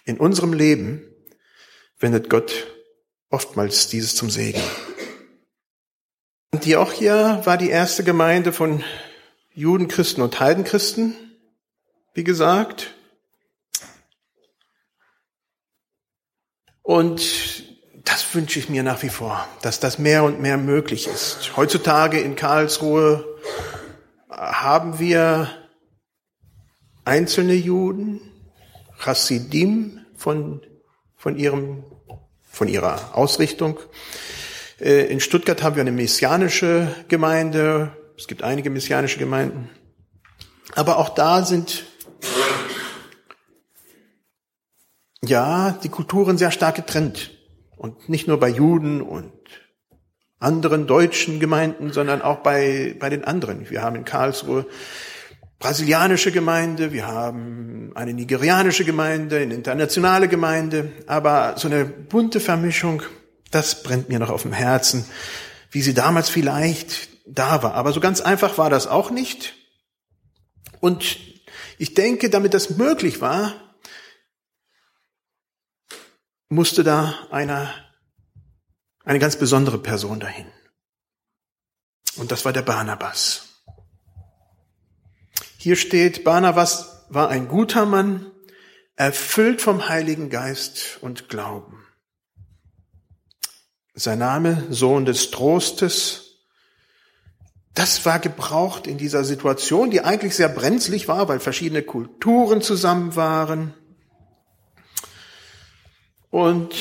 in 0.06 0.18
unserem 0.18 0.54
Leben 0.54 1.04
wendet 2.00 2.30
Gott 2.30 2.68
oftmals 3.30 3.88
dieses 3.88 4.16
zum 4.16 4.30
Segen. 4.30 4.62
Antiochia 6.52 7.46
war 7.46 7.58
die 7.58 7.70
erste 7.70 8.04
Gemeinde 8.04 8.54
von 8.54 8.84
Juden, 9.54 9.88
Christen 9.88 10.22
und 10.22 10.40
Heidenchristen, 10.40 11.16
wie 12.14 12.24
gesagt. 12.24 12.94
Und 16.84 17.64
das 18.04 18.34
wünsche 18.34 18.60
ich 18.60 18.70
mir 18.70 18.84
nach 18.84 19.04
wie 19.04 19.10
vor, 19.10 19.48
dass 19.62 19.80
das 19.80 20.00
mehr 20.00 20.24
und 20.24 20.42
mehr 20.42 20.58
möglich 20.58 21.08
ist. 21.08 21.56
Heutzutage 21.56 22.20
in 22.20 22.36
Karlsruhe 22.36 23.26
haben 24.30 25.00
wir 25.00 25.50
einzelne 27.06 27.54
Juden, 27.54 28.22
Chassidim 28.98 30.00
von, 30.16 30.62
von 31.16 31.38
ihrem, 31.38 31.84
von 32.42 32.68
ihrer 32.68 33.16
Ausrichtung. 33.18 33.80
Äh, 34.80 35.06
in 35.12 35.20
Stuttgart 35.20 35.62
haben 35.64 35.76
wir 35.76 35.82
eine 35.82 35.92
messianische 35.92 36.88
Gemeinde. 37.08 37.96
Es 38.18 38.28
gibt 38.28 38.44
einige 38.44 38.70
messianische 38.70 39.20
Gemeinden. 39.20 39.70
Aber 40.74 40.98
auch 40.98 41.10
da 41.10 41.44
sind 41.44 41.86
ja, 45.26 45.72
die 45.84 45.90
Kulturen 45.90 46.38
sehr 46.38 46.52
stark 46.52 46.76
getrennt. 46.76 47.32
Und 47.78 48.10
nicht 48.10 48.28
nur 48.28 48.40
bei 48.40 48.50
Juden 48.50 49.02
und 49.02 49.32
anderen 50.40 50.88
deutschen 50.88 51.40
Gemeinden, 51.40 51.94
sondern 51.94 52.22
auch 52.22 52.40
bei, 52.40 52.96
bei 53.00 53.10
den 53.10 53.24
anderen. 53.24 53.70
Wir 53.70 53.82
haben 53.82 53.96
in 53.96 54.06
Karlsruhe 54.06 54.66
brasilianische 55.60 56.32
Gemeinde, 56.32 56.92
wir 56.92 57.08
haben 57.08 57.92
eine 57.94 58.14
nigerianische 58.14 58.84
Gemeinde, 58.84 59.38
eine 59.38 59.54
internationale 59.54 60.28
Gemeinde, 60.28 60.92
aber 61.06 61.54
so 61.58 61.68
eine 61.68 61.86
bunte 61.86 62.40
Vermischung, 62.40 63.04
das 63.52 63.84
brennt 63.84 64.10
mir 64.10 64.18
noch 64.18 64.32
auf 64.32 64.42
dem 64.42 64.54
Herzen, 64.54 65.06
wie 65.70 65.84
sie 65.84 65.94
damals 65.94 66.30
vielleicht 66.30 67.10
da 67.28 67.62
war. 67.62 67.76
Aber 67.76 67.94
so 67.94 68.00
ganz 68.00 68.22
einfach 68.22 68.58
war 68.58 68.72
das 68.72 68.88
auch 68.88 69.12
nicht. 69.12 69.54
Und 70.80 71.18
ich 71.78 71.94
denke, 71.94 72.32
damit 72.32 72.56
das 72.56 72.72
möglich 72.72 73.22
war, 73.22 73.54
musste 76.52 76.84
da 76.84 77.18
einer, 77.32 77.74
eine 79.06 79.20
ganz 79.20 79.38
besondere 79.38 79.78
Person 79.78 80.20
dahin. 80.20 80.48
Und 82.18 82.32
das 82.32 82.44
war 82.44 82.52
der 82.52 82.62
Barnabas. 82.62 83.48
Hier 85.58 85.78
steht, 85.78 86.26
Barnabas 86.26 87.06
war 87.10 87.30
ein 87.30 87.48
guter 87.48 87.86
Mann, 87.86 88.30
erfüllt 88.98 89.62
vom 89.62 89.88
Heiligen 89.88 90.30
Geist 90.30 90.98
und 91.00 91.30
Glauben. 91.30 91.88
Sein 93.94 94.20
Name, 94.20 94.68
Sohn 94.70 95.06
des 95.06 95.32
Trostes, 95.32 96.32
das 97.74 98.06
war 98.06 98.20
gebraucht 98.20 98.88
in 98.88 98.98
dieser 98.98 99.24
Situation, 99.24 99.90
die 99.90 100.02
eigentlich 100.02 100.36
sehr 100.36 100.50
brenzlig 100.50 101.08
war, 101.08 101.30
weil 101.30 101.40
verschiedene 101.40 101.82
Kulturen 101.82 102.62
zusammen 102.62 103.16
waren. 103.16 103.74
Und 106.32 106.74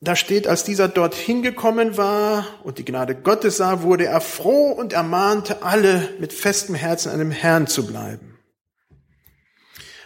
da 0.00 0.16
steht, 0.16 0.48
als 0.48 0.64
dieser 0.64 0.88
dorthin 0.88 1.42
gekommen 1.42 1.96
war 1.96 2.44
und 2.64 2.78
die 2.78 2.84
Gnade 2.84 3.14
Gottes 3.14 3.58
sah, 3.58 3.82
wurde 3.82 4.06
er 4.06 4.20
froh 4.20 4.72
und 4.72 4.92
ermahnte 4.92 5.62
alle 5.62 6.08
mit 6.18 6.32
festem 6.32 6.74
Herzen 6.74 7.10
an 7.12 7.20
dem 7.20 7.30
Herrn 7.30 7.68
zu 7.68 7.86
bleiben. 7.86 8.36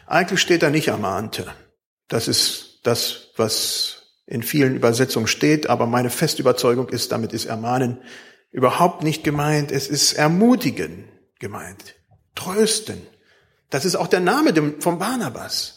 Eigentlich 0.07 0.41
steht 0.41 0.63
da 0.63 0.69
nicht 0.69 0.89
ermahnte. 0.89 1.47
Das 2.09 2.29
ist 2.29 2.81
das, 2.83 3.31
was 3.37 4.13
in 4.27 4.43
vielen 4.43 4.77
Übersetzungen 4.77 5.27
steht, 5.27 5.69
aber 5.69 5.87
meine 5.87 6.11
feste 6.11 6.43
Überzeugung 6.43 6.91
ist, 6.91 7.13
damit 7.13 7.33
ist 7.33 7.47
ermahnen 7.47 7.99
überhaupt 8.51 9.03
nicht 9.03 9.25
gemeint. 9.25 9.73
Es 9.73 9.89
ist 9.89 10.13
ermutigen 10.13 11.09
gemeint. 11.39 11.95
Trösten. 12.35 13.01
Das 13.71 13.85
ist 13.85 13.97
auch 13.97 14.07
der 14.07 14.21
Name 14.21 14.53
vom 14.81 14.99
Barnabas. 14.99 15.76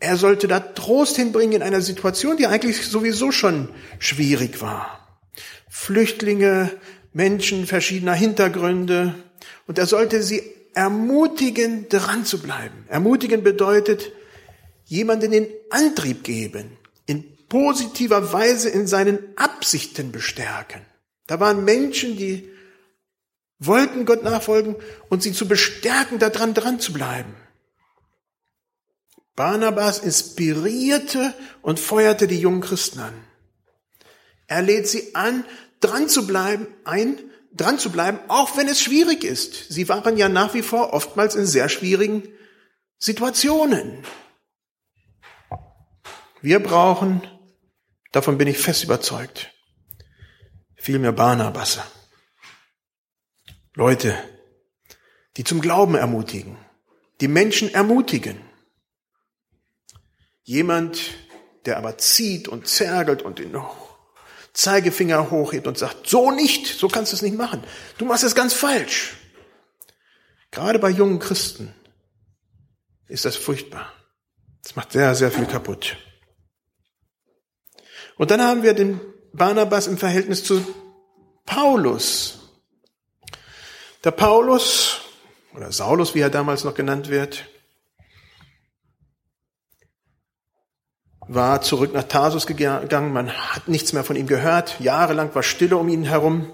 Er 0.00 0.16
sollte 0.16 0.48
da 0.48 0.60
Trost 0.60 1.16
hinbringen 1.16 1.56
in 1.56 1.62
einer 1.62 1.80
Situation, 1.80 2.36
die 2.36 2.46
eigentlich 2.46 2.86
sowieso 2.86 3.32
schon 3.32 3.68
schwierig 3.98 4.60
war. 4.60 5.18
Flüchtlinge, 5.68 6.70
Menschen 7.12 7.66
verschiedener 7.66 8.14
Hintergründe. 8.14 9.14
Und 9.66 9.78
er 9.78 9.86
sollte 9.86 10.22
sie 10.22 10.42
ermutigen, 10.74 11.88
dran 11.88 12.24
zu 12.24 12.40
bleiben. 12.40 12.84
Ermutigen 12.88 13.42
bedeutet, 13.42 14.12
jemanden 14.84 15.30
den 15.30 15.46
Antrieb 15.70 16.24
geben, 16.24 16.76
in 17.06 17.24
positiver 17.48 18.32
Weise 18.32 18.68
in 18.68 18.86
seinen 18.86 19.18
Absichten 19.36 20.12
bestärken. 20.12 20.82
Da 21.26 21.40
waren 21.40 21.64
Menschen, 21.64 22.16
die 22.16 22.50
wollten 23.58 24.04
Gott 24.04 24.22
nachfolgen 24.22 24.76
und 25.08 25.22
sie 25.22 25.32
zu 25.32 25.48
bestärken, 25.48 26.18
daran 26.18 26.52
dran 26.52 26.80
zu 26.80 26.92
bleiben. 26.92 27.34
Barnabas 29.36 29.98
inspirierte 29.98 31.34
und 31.62 31.80
feuerte 31.80 32.26
die 32.28 32.38
jungen 32.38 32.60
Christen 32.60 33.00
an. 33.00 33.14
Er 34.46 34.62
lädt 34.62 34.88
sie 34.88 35.14
an, 35.14 35.44
dran 35.80 36.08
zu 36.08 36.26
bleiben, 36.26 36.66
ein, 36.84 37.18
dran 37.52 37.78
zu 37.78 37.90
bleiben, 37.90 38.18
auch 38.28 38.56
wenn 38.56 38.68
es 38.68 38.80
schwierig 38.80 39.24
ist. 39.24 39.72
Sie 39.72 39.88
waren 39.88 40.16
ja 40.16 40.28
nach 40.28 40.54
wie 40.54 40.62
vor 40.62 40.92
oftmals 40.92 41.34
in 41.34 41.46
sehr 41.46 41.68
schwierigen 41.68 42.28
Situationen. 42.98 44.04
Wir 46.40 46.62
brauchen, 46.62 47.26
davon 48.12 48.38
bin 48.38 48.48
ich 48.48 48.58
fest 48.58 48.84
überzeugt, 48.84 49.50
viel 50.76 50.98
mehr 50.98 51.12
Barnabasse. 51.12 51.82
Leute, 53.74 54.16
die 55.36 55.44
zum 55.44 55.60
Glauben 55.60 55.94
ermutigen, 55.94 56.56
die 57.20 57.28
Menschen 57.28 57.72
ermutigen. 57.72 58.38
Jemand, 60.44 61.00
der 61.64 61.78
aber 61.78 61.98
zieht 61.98 62.48
und 62.48 62.68
zergelt 62.68 63.22
und 63.22 63.38
den 63.38 63.56
Zeigefinger 64.52 65.30
hochhebt 65.30 65.66
und 65.66 65.76
sagt, 65.76 66.08
so 66.08 66.30
nicht, 66.30 66.66
so 66.66 66.88
kannst 66.88 67.12
du 67.12 67.16
es 67.16 67.22
nicht 67.22 67.36
machen. 67.36 67.64
Du 67.98 68.04
machst 68.04 68.22
es 68.24 68.34
ganz 68.34 68.54
falsch. 68.54 69.16
Gerade 70.50 70.78
bei 70.78 70.90
jungen 70.90 71.18
Christen 71.18 71.74
ist 73.08 73.24
das 73.24 73.36
furchtbar. 73.36 73.92
Das 74.62 74.76
macht 74.76 74.92
sehr, 74.92 75.14
sehr 75.14 75.32
viel 75.32 75.46
kaputt. 75.46 75.96
Und 78.16 78.30
dann 78.30 78.40
haben 78.40 78.62
wir 78.62 78.74
den 78.74 79.00
Barnabas 79.32 79.88
im 79.88 79.98
Verhältnis 79.98 80.44
zu 80.44 80.64
Paulus. 81.44 82.38
Der 84.04 84.12
Paulus, 84.12 85.00
oder 85.54 85.72
Saulus, 85.72 86.14
wie 86.14 86.20
er 86.20 86.30
damals 86.30 86.62
noch 86.64 86.74
genannt 86.74 87.08
wird, 87.08 87.46
war 91.28 91.62
zurück 91.62 91.94
nach 91.94 92.04
Tarsus 92.04 92.46
gegangen, 92.46 93.12
man 93.12 93.30
hat 93.30 93.68
nichts 93.68 93.92
mehr 93.92 94.04
von 94.04 94.16
ihm 94.16 94.26
gehört, 94.26 94.80
jahrelang 94.80 95.34
war 95.34 95.42
Stille 95.42 95.76
um 95.76 95.88
ihn 95.88 96.04
herum. 96.04 96.52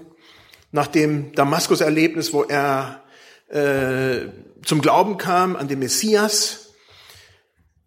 Nach 0.71 0.87
dem 0.87 1.33
Damaskus-Erlebnis, 1.33 2.31
wo 2.31 2.43
er 2.43 3.03
äh, 3.49 4.29
zum 4.63 4.81
Glauben 4.81 5.17
kam 5.17 5.55
an 5.55 5.67
den 5.67 5.79
Messias, 5.79 6.61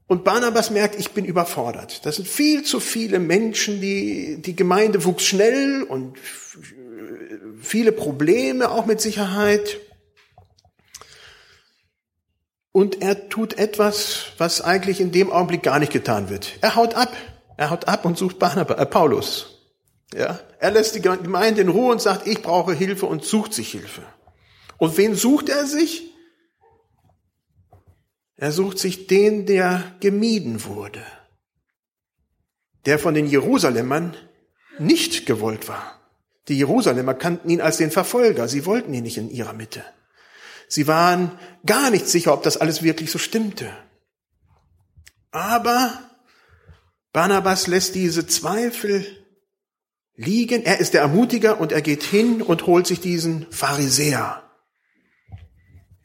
und 0.06 0.22
Barnabas 0.22 0.70
merkt, 0.70 0.98
ich 0.98 1.12
bin 1.12 1.24
überfordert. 1.24 2.04
Das 2.04 2.16
sind 2.16 2.28
viel 2.28 2.62
zu 2.62 2.78
viele 2.78 3.18
Menschen, 3.18 3.80
die, 3.80 4.36
die 4.40 4.54
Gemeinde 4.54 5.04
wuchs 5.04 5.24
schnell 5.24 5.82
und 5.82 6.18
viele 7.60 7.90
Probleme 7.90 8.70
auch 8.70 8.84
mit 8.84 9.00
Sicherheit. 9.00 9.80
Und 12.76 13.02
er 13.02 13.28
tut 13.28 13.56
etwas, 13.56 14.32
was 14.36 14.60
eigentlich 14.60 15.00
in 15.00 15.12
dem 15.12 15.30
Augenblick 15.30 15.62
gar 15.62 15.78
nicht 15.78 15.92
getan 15.92 16.28
wird. 16.28 16.58
Er 16.60 16.74
haut 16.74 16.94
ab. 16.94 17.16
Er 17.56 17.70
haut 17.70 17.86
ab 17.86 18.04
und 18.04 18.18
sucht 18.18 18.40
Barnabas, 18.40 18.80
äh, 18.80 18.84
Paulus. 18.84 19.60
Ja, 20.12 20.40
er 20.58 20.72
lässt 20.72 20.96
die 20.96 21.00
Gemeinde 21.00 21.60
in 21.60 21.68
Ruhe 21.68 21.92
und 21.92 22.02
sagt, 22.02 22.26
ich 22.26 22.42
brauche 22.42 22.74
Hilfe 22.74 23.06
und 23.06 23.24
sucht 23.24 23.54
sich 23.54 23.70
Hilfe. 23.70 24.02
Und 24.78 24.96
wen 24.96 25.14
sucht 25.14 25.50
er 25.50 25.66
sich? 25.66 26.10
Er 28.34 28.50
sucht 28.50 28.80
sich 28.80 29.06
den, 29.06 29.46
der 29.46 29.94
gemieden 30.00 30.64
wurde. 30.64 31.04
Der 32.86 32.98
von 32.98 33.14
den 33.14 33.26
Jerusalemern 33.26 34.16
nicht 34.80 35.26
gewollt 35.26 35.68
war. 35.68 36.00
Die 36.48 36.58
Jerusalemer 36.58 37.14
kannten 37.14 37.50
ihn 37.50 37.60
als 37.60 37.76
den 37.76 37.92
Verfolger. 37.92 38.48
Sie 38.48 38.66
wollten 38.66 38.92
ihn 38.92 39.04
nicht 39.04 39.16
in 39.16 39.30
ihrer 39.30 39.52
Mitte. 39.52 39.84
Sie 40.68 40.86
waren 40.86 41.38
gar 41.66 41.90
nicht 41.90 42.06
sicher, 42.08 42.32
ob 42.32 42.42
das 42.42 42.56
alles 42.56 42.82
wirklich 42.82 43.10
so 43.10 43.18
stimmte. 43.18 43.72
Aber 45.30 45.98
Barnabas 47.12 47.66
lässt 47.66 47.94
diese 47.94 48.26
Zweifel 48.26 49.06
liegen. 50.16 50.64
Er 50.64 50.78
ist 50.78 50.94
der 50.94 51.02
Ermutiger 51.02 51.60
und 51.60 51.72
er 51.72 51.82
geht 51.82 52.02
hin 52.02 52.42
und 52.42 52.66
holt 52.66 52.86
sich 52.86 53.00
diesen 53.00 53.50
Pharisäer. 53.50 54.42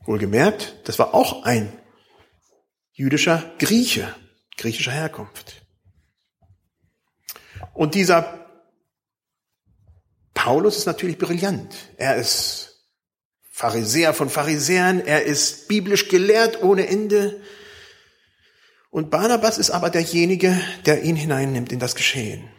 Wohlgemerkt, 0.06 0.76
das 0.86 0.98
war 0.98 1.14
auch 1.14 1.44
ein 1.44 1.72
jüdischer 2.92 3.52
Grieche, 3.60 4.14
griechischer 4.58 4.92
Herkunft. 4.92 5.66
Und 7.74 7.96
dieser 7.96 8.48
Paulus 10.34 10.78
ist 10.78 10.86
natürlich 10.86 11.18
brillant. 11.18 11.76
Er 11.98 12.16
ist 12.16 12.69
Pharisäer 13.60 14.14
von 14.14 14.30
Pharisäern, 14.30 15.02
er 15.02 15.26
ist 15.26 15.68
biblisch 15.68 16.08
gelehrt 16.08 16.64
ohne 16.64 16.88
Ende. 16.88 17.42
Und 18.90 19.12
Barnabas 19.12 19.58
ist 19.58 19.70
aber 19.70 19.90
derjenige, 19.90 20.58
der 20.86 21.04
ihn 21.04 21.18
hineinnimmt 21.18 21.74
in 21.74 21.80
das 21.80 21.96
Geschehen. 21.96 22.50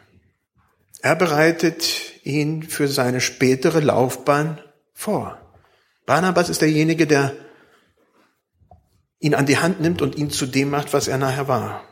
Er 1.00 1.16
bereitet 1.16 1.86
ihn 2.22 2.64
für 2.64 2.86
seine 2.86 3.22
spätere 3.22 3.80
Laufbahn 3.80 4.60
vor. 4.92 5.40
Barnabas 6.04 6.50
ist 6.50 6.60
derjenige, 6.60 7.06
der 7.06 7.34
ihn 9.20 9.34
an 9.34 9.46
die 9.46 9.56
Hand 9.56 9.80
nimmt 9.80 10.02
und 10.02 10.16
ihn 10.16 10.28
zu 10.28 10.44
dem 10.44 10.68
macht, 10.68 10.92
was 10.92 11.08
er 11.08 11.16
nachher 11.16 11.48
war. 11.48 11.82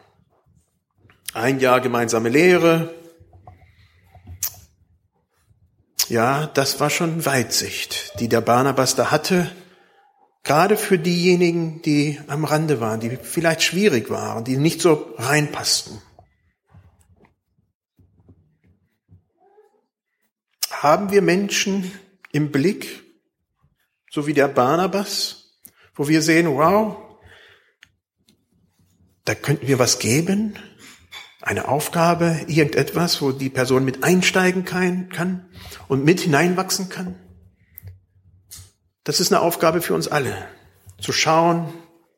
Ein 1.33 1.61
Jahr 1.61 1.81
gemeinsame 1.81 2.29
Lehre, 2.29 2.95
Ja, 6.09 6.47
das 6.47 6.81
war 6.81 6.89
schon 6.89 7.27
Weitsicht, 7.27 8.19
die 8.19 8.29
der 8.29 8.41
Barnabas 8.41 8.95
da 8.95 9.11
hatte, 9.11 9.55
gerade 10.43 10.79
für 10.79 10.99
diejenigen, 10.99 11.83
die 11.83 12.19
am 12.29 12.47
Rande 12.47 12.81
waren, 12.81 13.01
die 13.01 13.17
vielleicht 13.17 13.63
schwierig 13.63 14.09
waren, 14.09 14.43
die 14.43 14.57
nicht 14.57 14.81
so 14.81 15.15
reinpassten. 15.19 16.01
Haben 20.71 21.11
wir 21.11 21.21
Menschen 21.21 21.93
im 22.33 22.53
Blick, 22.53 23.03
so 24.11 24.27
wie 24.27 24.33
der 24.33 24.49
Barnabas, 24.49 25.59
wo 25.95 26.09
wir 26.09 26.23
sehen, 26.23 26.49
wow, 26.49 26.97
da 29.27 29.35
könnten 29.35 29.69
wir 29.69 29.79
was 29.79 29.99
geben, 29.99 30.59
eine 31.49 31.67
Aufgabe, 31.67 32.41
irgendetwas, 32.47 33.23
wo 33.23 33.33
die 33.33 33.49
Person 33.49 33.83
mit 33.83 34.05
einsteigen 34.05 34.67
kann 34.67 35.47
und 35.89 36.05
mit 36.05 36.21
hineinwachsen 36.21 36.91
kann? 36.91 37.17
Das 39.05 39.19
ist 39.19 39.33
eine 39.33 39.41
Aufgabe 39.41 39.81
für 39.81 39.95
uns 39.95 40.09
alle, 40.09 40.37
zu 41.01 41.13
schauen, 41.13 41.73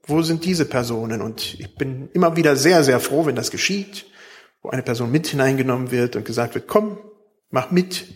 Wo 0.06 0.22
sind 0.22 0.44
diese 0.44 0.64
Personen? 0.64 1.22
Und 1.22 1.54
ich 1.60 1.76
bin 1.76 2.08
immer 2.12 2.34
wieder 2.34 2.56
sehr, 2.56 2.82
sehr 2.82 2.98
froh, 2.98 3.26
wenn 3.26 3.36
das 3.36 3.52
geschieht, 3.52 4.06
wo 4.60 4.70
eine 4.70 4.82
Person 4.82 5.12
mit 5.12 5.28
hineingenommen 5.28 5.92
wird 5.92 6.16
und 6.16 6.24
gesagt 6.24 6.56
wird, 6.56 6.66
komm, 6.66 6.98
mach 7.50 7.70
mit. 7.70 8.06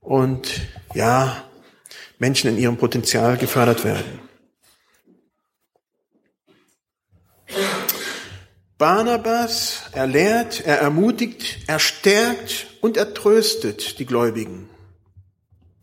Und 0.00 0.62
ja, 0.94 1.44
Menschen 2.18 2.48
in 2.48 2.56
ihrem 2.56 2.78
Potenzial 2.78 3.36
gefördert 3.36 3.84
werden. 3.84 4.21
Barnabas, 8.82 9.84
er 9.92 10.08
lehrt, 10.08 10.66
er 10.66 10.78
ermutigt, 10.78 11.60
er 11.68 11.78
stärkt 11.78 12.66
und 12.80 12.96
er 12.96 13.14
tröstet 13.14 14.00
die 14.00 14.06
Gläubigen. 14.06 14.68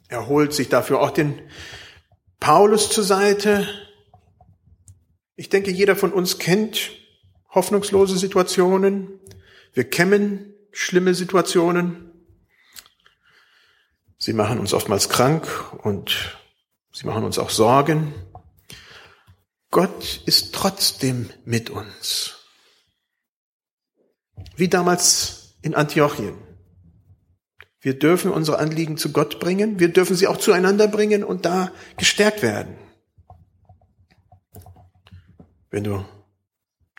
Er 0.10 0.28
holt 0.28 0.52
sich 0.52 0.68
dafür 0.68 1.00
auch 1.00 1.12
den 1.12 1.42
Paulus 2.42 2.92
zur 2.92 3.06
Seite. 3.06 3.66
Ich 5.38 5.48
denke, 5.48 5.72
jeder 5.72 5.96
von 5.96 6.12
uns 6.12 6.40
kennt 6.40 6.92
hoffnungslose 7.56 8.18
Situationen. 8.18 9.18
Wir 9.72 9.90
kennen 9.90 10.54
schlimme 10.74 11.14
Situationen. 11.14 12.12
Sie 14.18 14.34
machen 14.34 14.60
uns 14.60 14.74
oftmals 14.74 15.08
krank 15.08 15.48
und 15.86 16.38
sie 16.92 17.08
machen 17.08 17.24
uns 17.24 17.40
auch 17.40 17.50
Sorgen. 17.50 18.14
Gott 19.72 20.20
ist 20.26 20.54
trotzdem 20.54 21.30
mit 21.46 21.70
uns. 21.70 22.39
Wie 24.60 24.68
damals 24.68 25.56
in 25.62 25.74
Antiochien. 25.74 26.34
Wir 27.80 27.98
dürfen 27.98 28.30
unsere 28.32 28.60
Anliegen 28.60 28.98
zu 28.98 29.14
Gott 29.14 29.40
bringen, 29.40 29.80
wir 29.80 29.88
dürfen 29.88 30.18
sie 30.18 30.28
auch 30.28 30.36
zueinander 30.36 30.90
bringen 30.90 31.24
und 31.24 31.46
da 31.46 31.72
gestärkt 31.96 32.42
werden. 32.42 32.76
Wenn 35.72 35.86
du 35.86 36.04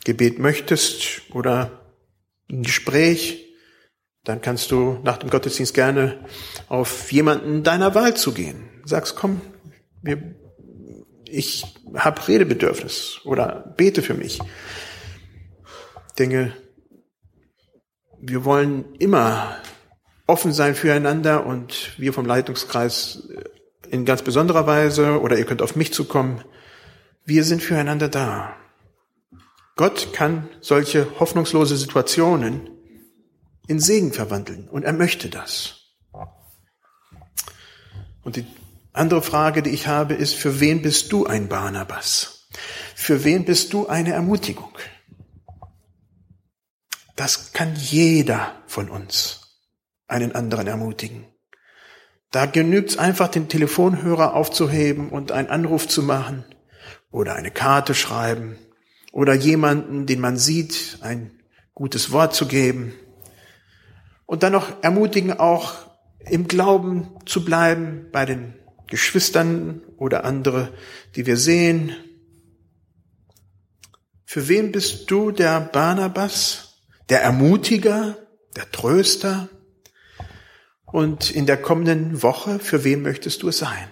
Gebet 0.04 0.38
möchtest 0.38 1.20
oder 1.34 1.82
ein 2.50 2.62
Gespräch, 2.62 3.46
dann 4.24 4.40
kannst 4.40 4.70
du 4.70 4.98
nach 5.04 5.18
dem 5.18 5.28
Gottesdienst 5.28 5.74
gerne 5.74 6.24
auf 6.68 7.12
jemanden 7.12 7.62
deiner 7.62 7.94
Wahl 7.94 8.16
zugehen. 8.16 8.70
Sagst, 8.86 9.16
komm, 9.16 9.42
wir, 10.00 10.34
ich 11.26 11.66
habe 11.94 12.26
Redebedürfnis 12.26 13.20
oder 13.24 13.74
bete 13.76 14.00
für 14.00 14.14
mich. 14.14 14.38
Ich 16.08 16.14
denke, 16.18 16.54
wir 18.20 18.44
wollen 18.44 18.84
immer 18.98 19.56
offen 20.26 20.52
sein 20.52 20.74
füreinander 20.74 21.46
und 21.46 21.92
wir 21.98 22.12
vom 22.12 22.26
Leitungskreis 22.26 23.28
in 23.90 24.04
ganz 24.04 24.22
besonderer 24.22 24.66
Weise 24.66 25.20
oder 25.20 25.38
ihr 25.38 25.44
könnt 25.44 25.62
auf 25.62 25.74
mich 25.74 25.92
zukommen. 25.92 26.44
Wir 27.24 27.44
sind 27.44 27.62
füreinander 27.62 28.08
da. 28.08 28.54
Gott 29.76 30.12
kann 30.12 30.48
solche 30.60 31.18
hoffnungslose 31.18 31.76
Situationen 31.76 32.68
in 33.66 33.80
Segen 33.80 34.12
verwandeln 34.12 34.68
und 34.68 34.84
er 34.84 34.92
möchte 34.92 35.28
das. 35.28 35.76
Und 38.22 38.36
die 38.36 38.44
andere 38.92 39.22
Frage, 39.22 39.62
die 39.62 39.70
ich 39.70 39.86
habe, 39.86 40.14
ist, 40.14 40.34
für 40.34 40.60
wen 40.60 40.82
bist 40.82 41.12
du 41.12 41.26
ein 41.26 41.48
Barnabas? 41.48 42.48
Für 42.94 43.24
wen 43.24 43.44
bist 43.44 43.72
du 43.72 43.86
eine 43.86 44.12
Ermutigung? 44.12 44.70
Das 47.20 47.52
kann 47.52 47.76
jeder 47.76 48.54
von 48.66 48.88
uns 48.88 49.58
einen 50.08 50.34
anderen 50.34 50.66
ermutigen. 50.66 51.26
Da 52.30 52.46
genügt 52.46 52.92
es 52.92 52.96
einfach, 52.96 53.28
den 53.28 53.46
Telefonhörer 53.46 54.32
aufzuheben 54.32 55.10
und 55.10 55.30
einen 55.30 55.50
Anruf 55.50 55.86
zu 55.86 56.02
machen 56.02 56.46
oder 57.10 57.34
eine 57.34 57.50
Karte 57.50 57.94
schreiben 57.94 58.56
oder 59.12 59.34
jemanden, 59.34 60.06
den 60.06 60.18
man 60.18 60.38
sieht, 60.38 61.00
ein 61.02 61.30
gutes 61.74 62.10
Wort 62.10 62.34
zu 62.34 62.48
geben 62.48 62.94
und 64.24 64.42
dann 64.42 64.52
noch 64.52 64.82
ermutigen, 64.82 65.38
auch 65.38 65.74
im 66.20 66.48
Glauben 66.48 67.18
zu 67.26 67.44
bleiben 67.44 68.06
bei 68.12 68.24
den 68.24 68.54
Geschwistern 68.86 69.82
oder 69.98 70.24
andere, 70.24 70.72
die 71.16 71.26
wir 71.26 71.36
sehen. 71.36 71.94
Für 74.24 74.48
wen 74.48 74.72
bist 74.72 75.10
du 75.10 75.32
der 75.32 75.60
Barnabas, 75.60 76.69
der 77.08 77.22
Ermutiger, 77.22 78.16
der 78.56 78.70
Tröster? 78.70 79.48
Und 80.84 81.30
in 81.30 81.46
der 81.46 81.60
kommenden 81.60 82.22
Woche, 82.22 82.58
für 82.58 82.82
wen 82.82 83.02
möchtest 83.02 83.42
du 83.42 83.48
es 83.48 83.58
sein? 83.58 83.88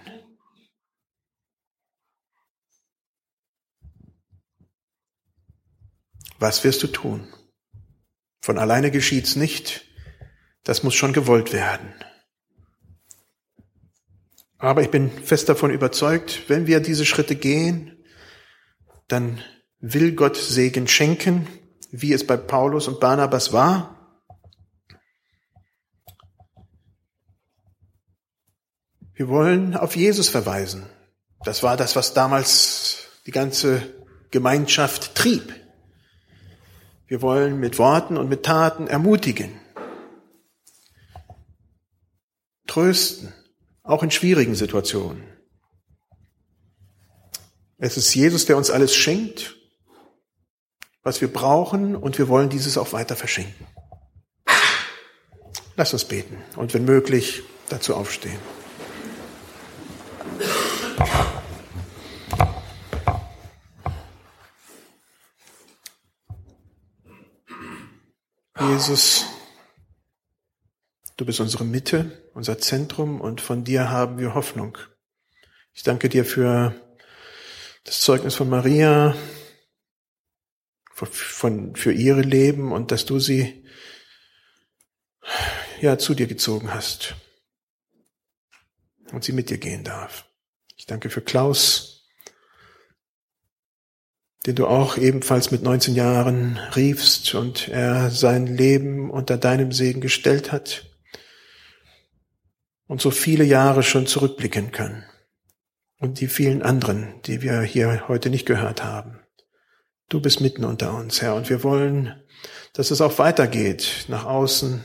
Was 6.39 6.63
wirst 6.63 6.83
du 6.83 6.87
tun? 6.87 7.27
Von 8.41 8.57
alleine 8.57 8.91
geschieht's 8.91 9.35
nicht. 9.35 9.85
Das 10.63 10.83
muss 10.83 10.95
schon 10.95 11.13
gewollt 11.13 11.51
werden. 11.51 11.93
Aber 14.57 14.81
ich 14.81 14.91
bin 14.91 15.09
fest 15.09 15.47
davon 15.47 15.71
überzeugt, 15.71 16.49
wenn 16.49 16.67
wir 16.67 16.81
diese 16.81 17.05
Schritte 17.05 17.35
gehen, 17.35 18.03
dann 19.07 19.41
will 19.79 20.13
Gott 20.13 20.35
Segen 20.35 20.87
schenken, 20.87 21.47
wie 21.91 22.13
es 22.13 22.25
bei 22.25 22.37
Paulus 22.37 22.87
und 22.87 22.99
Barnabas 22.99 23.53
war. 23.53 23.95
Wir 29.13 29.27
wollen 29.27 29.75
auf 29.75 29.95
Jesus 29.95 30.29
verweisen. 30.29 30.85
Das 31.43 31.63
war 31.63 31.75
das, 31.75 31.95
was 31.95 32.13
damals 32.13 32.99
die 33.25 33.31
ganze 33.31 33.81
Gemeinschaft 34.31 35.15
trieb. 35.15 35.53
Wir 37.07 37.21
wollen 37.21 37.59
mit 37.59 37.79
Worten 37.79 38.17
und 38.17 38.29
mit 38.29 38.43
Taten 38.43 38.87
ermutigen, 38.87 39.59
trösten, 42.67 43.33
auch 43.81 44.03
in 44.03 44.11
schwierigen 44.11 44.53
Situationen. 44.53 45.23
Es 47.77 47.97
ist 47.97 48.13
Jesus, 48.13 48.45
der 48.45 48.57
uns 48.57 48.69
alles 48.69 48.95
schenkt, 48.95 49.58
was 51.03 51.21
wir 51.21 51.31
brauchen, 51.31 51.95
und 51.95 52.17
wir 52.17 52.27
wollen 52.27 52.49
dieses 52.49 52.77
auch 52.77 52.93
weiter 52.93 53.15
verschenken. 53.15 53.67
Lass 55.75 55.93
uns 55.93 56.03
beten 56.03 56.37
und 56.57 56.73
wenn 56.73 56.83
möglich 56.83 57.43
dazu 57.69 57.95
aufstehen. 57.95 58.39
Jesus, 68.59 69.25
du 71.15 71.25
bist 71.25 71.39
unsere 71.39 71.63
Mitte, 71.63 72.29
unser 72.33 72.57
Zentrum 72.59 73.21
und 73.21 73.39
von 73.39 73.63
dir 73.63 73.89
haben 73.89 74.17
wir 74.17 74.35
Hoffnung. 74.35 74.77
Ich 75.73 75.83
danke 75.83 76.09
dir 76.09 76.25
für 76.25 76.75
das 77.85 78.01
Zeugnis 78.01 78.35
von 78.35 78.49
Maria, 78.49 79.15
von, 81.05 81.75
für 81.75 81.91
ihre 81.91 82.21
Leben 82.21 82.71
und 82.71 82.91
dass 82.91 83.05
du 83.05 83.19
sie 83.19 83.63
ja 85.81 85.97
zu 85.97 86.13
dir 86.13 86.27
gezogen 86.27 86.73
hast 86.73 87.15
und 89.11 89.23
sie 89.23 89.31
mit 89.31 89.49
dir 89.49 89.57
gehen 89.57 89.83
darf. 89.83 90.25
Ich 90.75 90.85
danke 90.85 91.09
für 91.09 91.21
Klaus, 91.21 92.07
den 94.45 94.55
du 94.55 94.67
auch 94.67 94.97
ebenfalls 94.97 95.51
mit 95.51 95.63
19 95.63 95.95
Jahren 95.95 96.57
riefst 96.75 97.35
und 97.35 97.67
er 97.67 98.09
sein 98.09 98.47
Leben 98.47 99.09
unter 99.09 99.37
deinem 99.37 99.71
Segen 99.71 100.01
gestellt 100.01 100.51
hat 100.51 100.85
und 102.87 103.01
so 103.01 103.11
viele 103.11 103.43
Jahre 103.43 103.83
schon 103.83 104.07
zurückblicken 104.07 104.71
kann. 104.71 105.05
Und 105.99 106.21
die 106.21 106.27
vielen 106.27 106.61
anderen, 106.61 107.21
die 107.25 107.41
wir 107.41 107.61
hier 107.61 108.07
heute 108.07 108.29
nicht 108.29 108.45
gehört 108.45 108.83
haben. 108.83 109.19
Du 110.09 110.19
bist 110.19 110.41
mitten 110.41 110.65
unter 110.65 110.95
uns, 110.95 111.21
Herr, 111.21 111.35
und 111.35 111.49
wir 111.49 111.63
wollen, 111.63 112.19
dass 112.73 112.89
es 112.89 112.99
auch 112.99 113.19
weitergeht 113.19 114.05
nach 114.07 114.25
außen. 114.25 114.83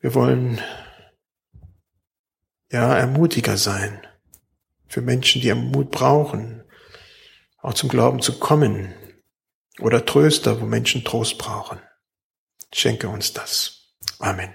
Wir 0.00 0.14
wollen 0.14 0.60
ja 2.70 2.94
Ermutiger 2.94 3.56
sein 3.56 4.06
für 4.86 5.00
Menschen, 5.00 5.40
die 5.40 5.52
Mut 5.54 5.90
brauchen, 5.90 6.62
auch 7.58 7.72
zum 7.72 7.88
Glauben 7.88 8.20
zu 8.20 8.38
kommen 8.38 8.94
oder 9.80 10.04
Tröster, 10.04 10.60
wo 10.60 10.66
Menschen 10.66 11.02
Trost 11.02 11.38
brauchen. 11.38 11.80
Schenke 12.72 13.08
uns 13.08 13.32
das. 13.32 13.94
Amen. 14.18 14.54